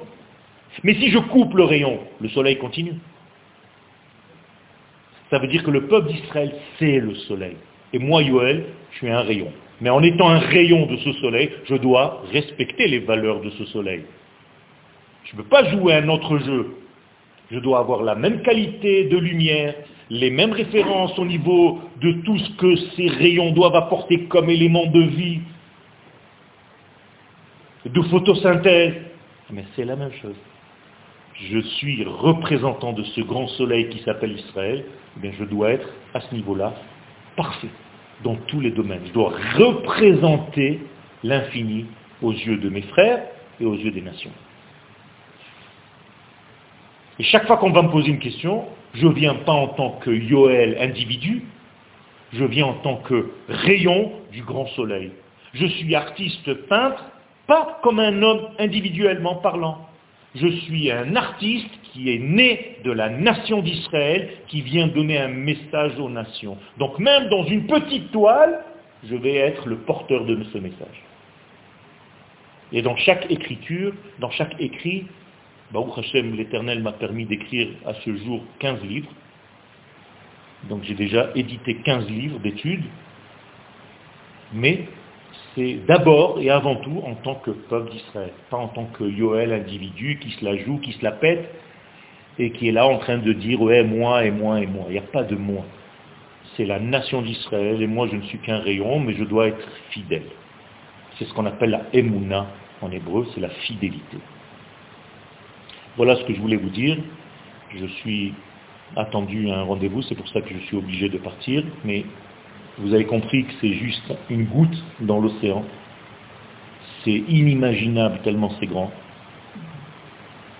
Mais 0.83 0.95
si 0.95 1.09
je 1.09 1.19
coupe 1.19 1.53
le 1.55 1.63
rayon, 1.63 1.99
le 2.21 2.29
soleil 2.29 2.57
continue. 2.57 2.95
Ça 5.29 5.39
veut 5.39 5.47
dire 5.47 5.63
que 5.63 5.71
le 5.71 5.87
peuple 5.87 6.11
d'Israël, 6.11 6.53
c'est 6.79 6.99
le 6.99 7.15
soleil. 7.15 7.57
Et 7.91 7.99
moi, 7.99 8.21
Yoel, 8.21 8.65
je 8.91 8.97
suis 8.97 9.09
un 9.09 9.21
rayon. 9.21 9.51
Mais 9.83 9.89
en 9.89 10.01
étant 10.01 10.29
un 10.29 10.39
rayon 10.39 10.85
de 10.85 10.95
ce 10.95 11.11
soleil, 11.19 11.49
je 11.65 11.75
dois 11.75 12.23
respecter 12.31 12.87
les 12.87 12.99
valeurs 12.99 13.41
de 13.41 13.49
ce 13.49 13.65
soleil. 13.65 14.05
Je 15.25 15.35
ne 15.35 15.41
peux 15.41 15.49
pas 15.49 15.69
jouer 15.71 15.95
un 15.95 16.07
autre 16.07 16.37
jeu. 16.37 16.77
Je 17.51 17.59
dois 17.59 17.79
avoir 17.79 18.01
la 18.01 18.15
même 18.15 18.43
qualité 18.43 19.09
de 19.09 19.17
lumière, 19.17 19.75
les 20.09 20.31
mêmes 20.31 20.53
références 20.53 21.19
au 21.19 21.25
niveau 21.25 21.81
de 21.99 22.13
tout 22.23 22.37
ce 22.37 22.51
que 22.51 22.75
ces 22.95 23.09
rayons 23.09 23.51
doivent 23.51 23.75
apporter 23.75 24.23
comme 24.27 24.49
élément 24.49 24.85
de 24.85 25.01
vie, 25.01 25.41
de 27.85 28.01
photosynthèse. 28.03 28.93
Mais 29.49 29.65
c'est 29.75 29.83
la 29.83 29.97
même 29.97 30.13
chose. 30.21 30.37
Je 31.51 31.59
suis 31.59 32.05
représentant 32.05 32.93
de 32.93 33.03
ce 33.03 33.19
grand 33.19 33.49
soleil 33.49 33.89
qui 33.89 33.99
s'appelle 34.03 34.31
Israël, 34.31 34.85
je 35.21 35.43
dois 35.43 35.71
être 35.71 35.89
à 36.13 36.21
ce 36.21 36.33
niveau-là 36.33 36.73
parfait 37.35 37.67
dans 38.23 38.35
tous 38.47 38.59
les 38.59 38.71
domaines. 38.71 39.01
Je 39.07 39.13
dois 39.13 39.33
représenter 39.55 40.79
l'infini 41.23 41.85
aux 42.21 42.31
yeux 42.31 42.57
de 42.57 42.69
mes 42.69 42.81
frères 42.81 43.23
et 43.59 43.65
aux 43.65 43.75
yeux 43.75 43.91
des 43.91 44.01
nations. 44.01 44.31
Et 47.19 47.23
chaque 47.23 47.45
fois 47.47 47.57
qu'on 47.57 47.71
va 47.71 47.83
me 47.83 47.89
poser 47.89 48.09
une 48.09 48.19
question, 48.19 48.65
je 48.93 49.07
ne 49.07 49.13
viens 49.13 49.35
pas 49.35 49.51
en 49.51 49.67
tant 49.69 49.91
que 50.01 50.09
Yoel 50.09 50.77
individu, 50.79 51.43
je 52.33 52.43
viens 52.43 52.65
en 52.65 52.73
tant 52.73 52.97
que 52.97 53.31
rayon 53.47 54.11
du 54.31 54.43
grand 54.43 54.65
soleil. 54.67 55.11
Je 55.53 55.67
suis 55.67 55.93
artiste 55.93 56.53
peintre, 56.67 57.03
pas 57.45 57.79
comme 57.83 57.99
un 57.99 58.21
homme 58.23 58.47
individuellement 58.57 59.35
parlant. 59.35 59.87
Je 60.35 60.47
suis 60.47 60.91
un 60.91 61.15
artiste 61.15 61.69
qui 61.93 62.11
est 62.11 62.19
né 62.19 62.77
de 62.83 62.91
la 62.91 63.09
nation 63.09 63.61
d'Israël, 63.61 64.29
qui 64.47 64.61
vient 64.61 64.87
donner 64.87 65.19
un 65.19 65.27
message 65.27 65.97
aux 65.99 66.09
nations. 66.09 66.57
Donc 66.77 66.97
même 66.99 67.29
dans 67.29 67.45
une 67.45 67.67
petite 67.67 68.11
toile, 68.11 68.63
je 69.03 69.15
vais 69.15 69.35
être 69.35 69.67
le 69.67 69.77
porteur 69.77 70.25
de 70.25 70.43
ce 70.51 70.57
message. 70.57 71.03
Et 72.71 72.81
dans 72.81 72.95
chaque 72.95 73.29
écriture, 73.29 73.93
dans 74.19 74.31
chaque 74.31 74.55
écrit, 74.59 75.05
Baruch 75.71 75.97
Hashem, 75.97 76.35
l'Éternel 76.35 76.81
m'a 76.81 76.93
permis 76.93 77.25
d'écrire 77.25 77.69
à 77.85 77.93
ce 77.93 78.15
jour 78.15 78.41
15 78.59 78.83
livres. 78.83 79.11
Donc 80.69 80.83
j'ai 80.83 80.95
déjà 80.95 81.29
édité 81.35 81.75
15 81.75 82.09
livres 82.09 82.39
d'études. 82.39 82.85
Mais 84.53 84.85
c'est 85.55 85.75
d'abord 85.87 86.39
et 86.39 86.49
avant 86.49 86.77
tout 86.77 87.01
en 87.05 87.15
tant 87.15 87.35
que 87.35 87.51
peuple 87.51 87.91
d'Israël, 87.91 88.33
pas 88.49 88.57
en 88.57 88.67
tant 88.69 88.85
que 88.85 89.03
Yoel 89.03 89.53
individu 89.53 90.17
qui 90.19 90.31
se 90.31 90.45
la 90.45 90.57
joue, 90.57 90.79
qui 90.79 90.93
se 90.93 91.03
la 91.03 91.11
pète, 91.11 91.49
et 92.39 92.51
qui 92.51 92.69
est 92.69 92.71
là 92.71 92.87
en 92.87 92.97
train 92.97 93.17
de 93.17 93.33
dire 93.33 93.61
ouais 93.61 93.83
moi 93.83 94.25
et 94.25 94.31
moi 94.31 94.59
et 94.59 94.67
moi. 94.67 94.85
Il 94.87 94.93
n'y 94.93 94.97
a 94.97 95.01
pas 95.01 95.23
de 95.23 95.35
moi. 95.35 95.65
C'est 96.55 96.65
la 96.65 96.79
nation 96.79 97.21
d'Israël 97.21 97.81
et 97.81 97.87
moi 97.87 98.07
je 98.11 98.15
ne 98.15 98.21
suis 98.23 98.39
qu'un 98.39 98.59
rayon, 98.59 98.99
mais 98.99 99.13
je 99.13 99.23
dois 99.23 99.47
être 99.47 99.67
fidèle. 99.91 100.25
C'est 101.17 101.25
ce 101.25 101.33
qu'on 101.33 101.45
appelle 101.45 101.71
la 101.71 101.83
emuna 101.93 102.47
en 102.81 102.91
hébreu, 102.91 103.27
c'est 103.33 103.41
la 103.41 103.49
fidélité. 103.49 104.17
Voilà 105.95 106.15
ce 106.15 106.23
que 106.23 106.33
je 106.33 106.41
voulais 106.41 106.57
vous 106.57 106.69
dire. 106.69 106.97
Je 107.75 107.85
suis 107.85 108.33
attendu 108.95 109.49
à 109.49 109.59
un 109.59 109.63
rendez-vous, 109.63 110.01
c'est 110.03 110.15
pour 110.15 110.27
ça 110.29 110.41
que 110.41 110.53
je 110.53 110.59
suis 110.65 110.77
obligé 110.77 111.09
de 111.09 111.17
partir, 111.17 111.63
mais 111.83 112.05
vous 112.77 112.93
avez 112.93 113.05
compris 113.05 113.45
que 113.45 113.53
c'est 113.61 113.73
juste 113.73 114.13
une 114.29 114.45
goutte 114.45 114.83
dans 114.99 115.19
l'océan. 115.19 115.63
C'est 117.03 117.23
inimaginable 117.27 118.19
tellement 118.23 118.51
c'est 118.59 118.67
grand. 118.67 118.91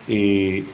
Et 0.09 0.65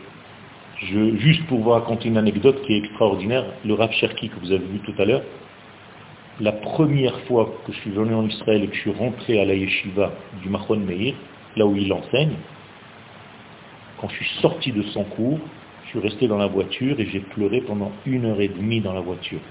juste 0.82 1.46
pour 1.48 1.60
vous 1.60 1.70
raconter 1.72 2.08
une 2.08 2.18
anecdote 2.18 2.62
qui 2.65 2.74
est 2.74 2.78
extraordinaire, 2.78 3.46
le 3.65 3.74
Rav 3.74 3.92
Cherki 3.92 4.30
que 4.30 4.39
vous 4.39 4.52
avez 4.52 4.65
vu 4.65 4.80
tout 4.80 4.94
à 4.98 5.06
l'heure, 5.06 5.24
la 6.39 6.54
première 6.54 7.20
fois 7.22 7.54
que 7.65 7.74
je 7.74 7.80
suis 7.80 7.92
venu 7.92 8.13
en 8.13 8.26
Israël 8.26 8.63
et 8.63 8.68
que 8.68 8.76
je 8.76 8.82
suis 8.82 8.94
rentré 8.94 9.39
à 9.42 9.46
la 9.46 9.56
yeshiva 9.56 10.13
du 10.42 10.50
Machon 10.50 10.78
Meir, 10.78 11.15
là 11.58 11.65
où 11.65 11.76
il 11.76 11.92
enseigne, 11.92 12.36
quand 14.00 14.08
je 14.08 14.15
suis 14.15 14.39
sorti 14.42 14.72
de 14.72 14.82
son 14.84 15.04
cours, 15.04 15.39
je 15.84 15.89
suis 15.89 16.00
resté 16.00 16.28
dans 16.28 16.38
la 16.38 16.48
voiture 16.48 16.98
et 17.00 17.06
j'ai 17.08 17.20
pleuré 17.20 17.62
pendant 17.62 17.92
une 18.06 18.26
heure 18.26 18.39
et 18.39 18.48
demie 18.48 18.80
dans 18.80 18.94
la 18.94 19.02
voiture, 19.02 19.42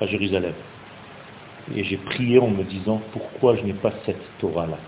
à 0.00 0.06
Jérusalem. 0.06 0.54
Et 1.74 1.84
j'ai 1.84 1.98
prié 1.98 2.38
en 2.38 2.48
me 2.48 2.64
disant, 2.64 3.02
pourquoi 3.12 3.56
je 3.56 3.62
n'ai 3.62 3.74
pas 3.74 3.92
cette 4.06 4.22
Torah-là? 4.38 4.78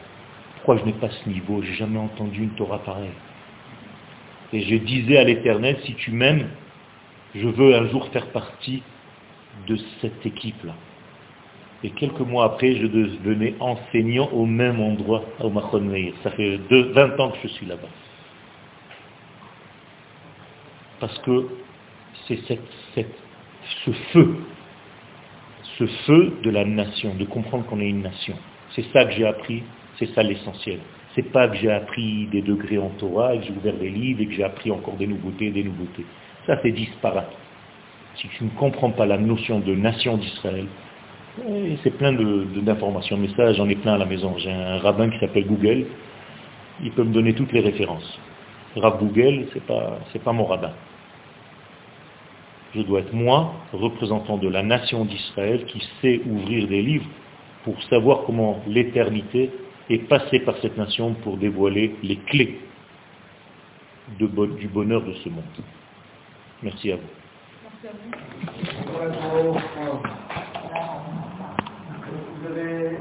Pourquoi 0.57 0.79
je 0.79 0.85
n'ai 0.85 0.95
pas 0.95 1.11
ce 1.11 1.29
niveau? 1.29 1.61
J'ai 1.63 1.75
jamais 1.75 1.99
entendu 1.99 2.43
une 2.43 2.51
Torah 2.51 2.79
pareille. 2.79 3.11
Et 4.53 4.61
je 4.61 4.77
disais 4.77 5.17
à 5.17 5.25
l'Éternel, 5.25 5.79
si 5.85 5.95
tu 5.95 6.11
m'aimes, 6.11 6.49
je 7.35 7.49
veux 7.49 7.75
un 7.75 7.89
jour 7.89 8.09
faire 8.09 8.27
partie 8.29 8.83
de 9.67 9.77
cette 10.01 10.25
équipe-là. 10.27 10.75
Et 11.85 11.91
quelques 11.91 12.21
mois 12.21 12.45
après, 12.45 12.77
je 12.77 12.87
devenais 12.87 13.55
enseignant 13.59 14.29
au 14.33 14.47
même 14.47 14.81
endroit, 14.81 15.25
au 15.41 15.51
Machon 15.51 15.81
Meir. 15.81 16.13
Ça 16.23 16.31
fait 16.31 16.59
20 16.71 17.19
ans 17.19 17.31
que 17.31 17.39
je 17.43 17.49
suis 17.49 17.67
là-bas. 17.67 17.89
Parce 21.01 21.19
que 21.21 21.49
c'est 22.29 22.39
ce 22.47 23.91
feu, 24.13 24.37
ce 25.79 25.87
feu 26.07 26.37
de 26.43 26.51
la 26.51 26.65
nation, 26.65 27.15
de 27.15 27.25
comprendre 27.25 27.67
qu'on 27.67 27.81
est 27.81 27.89
une 27.89 28.03
nation. 28.03 28.37
C'est 28.77 28.85
ça 28.93 29.05
que 29.07 29.13
j'ai 29.13 29.27
appris, 29.27 29.65
c'est 29.99 30.15
ça 30.15 30.23
l'essentiel. 30.23 30.79
C'est 31.15 31.31
pas 31.31 31.49
que 31.49 31.57
j'ai 31.57 31.71
appris 31.71 32.27
des 32.27 32.43
degrés 32.43 32.79
en 32.79 32.89
Torah, 32.91 33.37
que 33.37 33.45
j'ai 33.45 33.53
ouvert 33.53 33.75
des 33.75 33.91
livres 33.91 34.23
et 34.23 34.27
que 34.27 34.33
j'ai 34.33 34.45
appris 34.45 34.71
encore 34.71 34.95
des 34.95 35.07
nouveautés, 35.07 35.51
des 35.51 35.65
nouveautés. 35.65 36.07
Ça 36.47 36.59
c'est 36.63 36.73
disparate. 36.73 37.33
Si 38.17 38.29
tu 38.29 38.45
ne 38.45 38.51
comprends 38.51 38.91
pas 38.91 39.07
la 39.07 39.19
notion 39.19 39.61
de 39.61 39.75
nation 39.75 40.17
d'Israël, 40.17 40.67
c'est 41.83 41.97
plein 41.97 42.13
d'informations, 42.13 43.17
mais 43.17 43.29
ça 43.37 43.53
j'en 43.55 43.69
ai 43.69 43.77
plein 43.77 43.95
à 43.95 43.99
la 43.99 44.07
maison. 44.07 44.35
J'ai 44.39 44.53
un 44.53 44.79
rabbin 44.79 45.11
qui 45.11 45.19
s'appelle 45.19 45.47
Google, 45.47 45.87
il 46.83 46.91
peut 46.93 47.05
me 47.05 47.13
donner 47.13 47.35
toutes 47.35 47.53
les 47.53 47.61
références. 47.61 48.19
Rav 48.77 48.99
Google, 48.99 49.47
c'est 49.53 49.65
pas, 49.65 49.99
pas 50.25 50.33
mon 50.33 50.45
rabbin. 50.45 50.73
Je 52.75 52.81
dois 52.83 53.01
être 53.01 53.13
moi, 53.13 53.53
représentant 53.73 54.39
de 54.39 54.49
la 54.49 54.63
nation 54.63 55.05
d'Israël, 55.05 55.67
qui 55.67 55.87
sait 56.01 56.23
ouvrir 56.27 56.67
des 56.69 56.81
livres 56.81 57.09
pour 57.65 57.81
savoir 57.85 58.23
comment 58.25 58.61
l'éternité 58.67 59.51
est 59.91 60.09
passée 60.09 60.41
par 60.41 60.57
cette 60.59 60.77
nation 60.77 61.15
pour 61.15 61.37
dévoiler 61.37 61.97
les 62.03 62.17
clés 62.17 62.61
du 64.19 64.69
bonheur 64.69 65.03
de 65.03 65.13
ce 65.15 65.29
monde. 65.29 65.45
Merci 66.63 66.93
à 66.93 66.97
vous. 66.97 67.03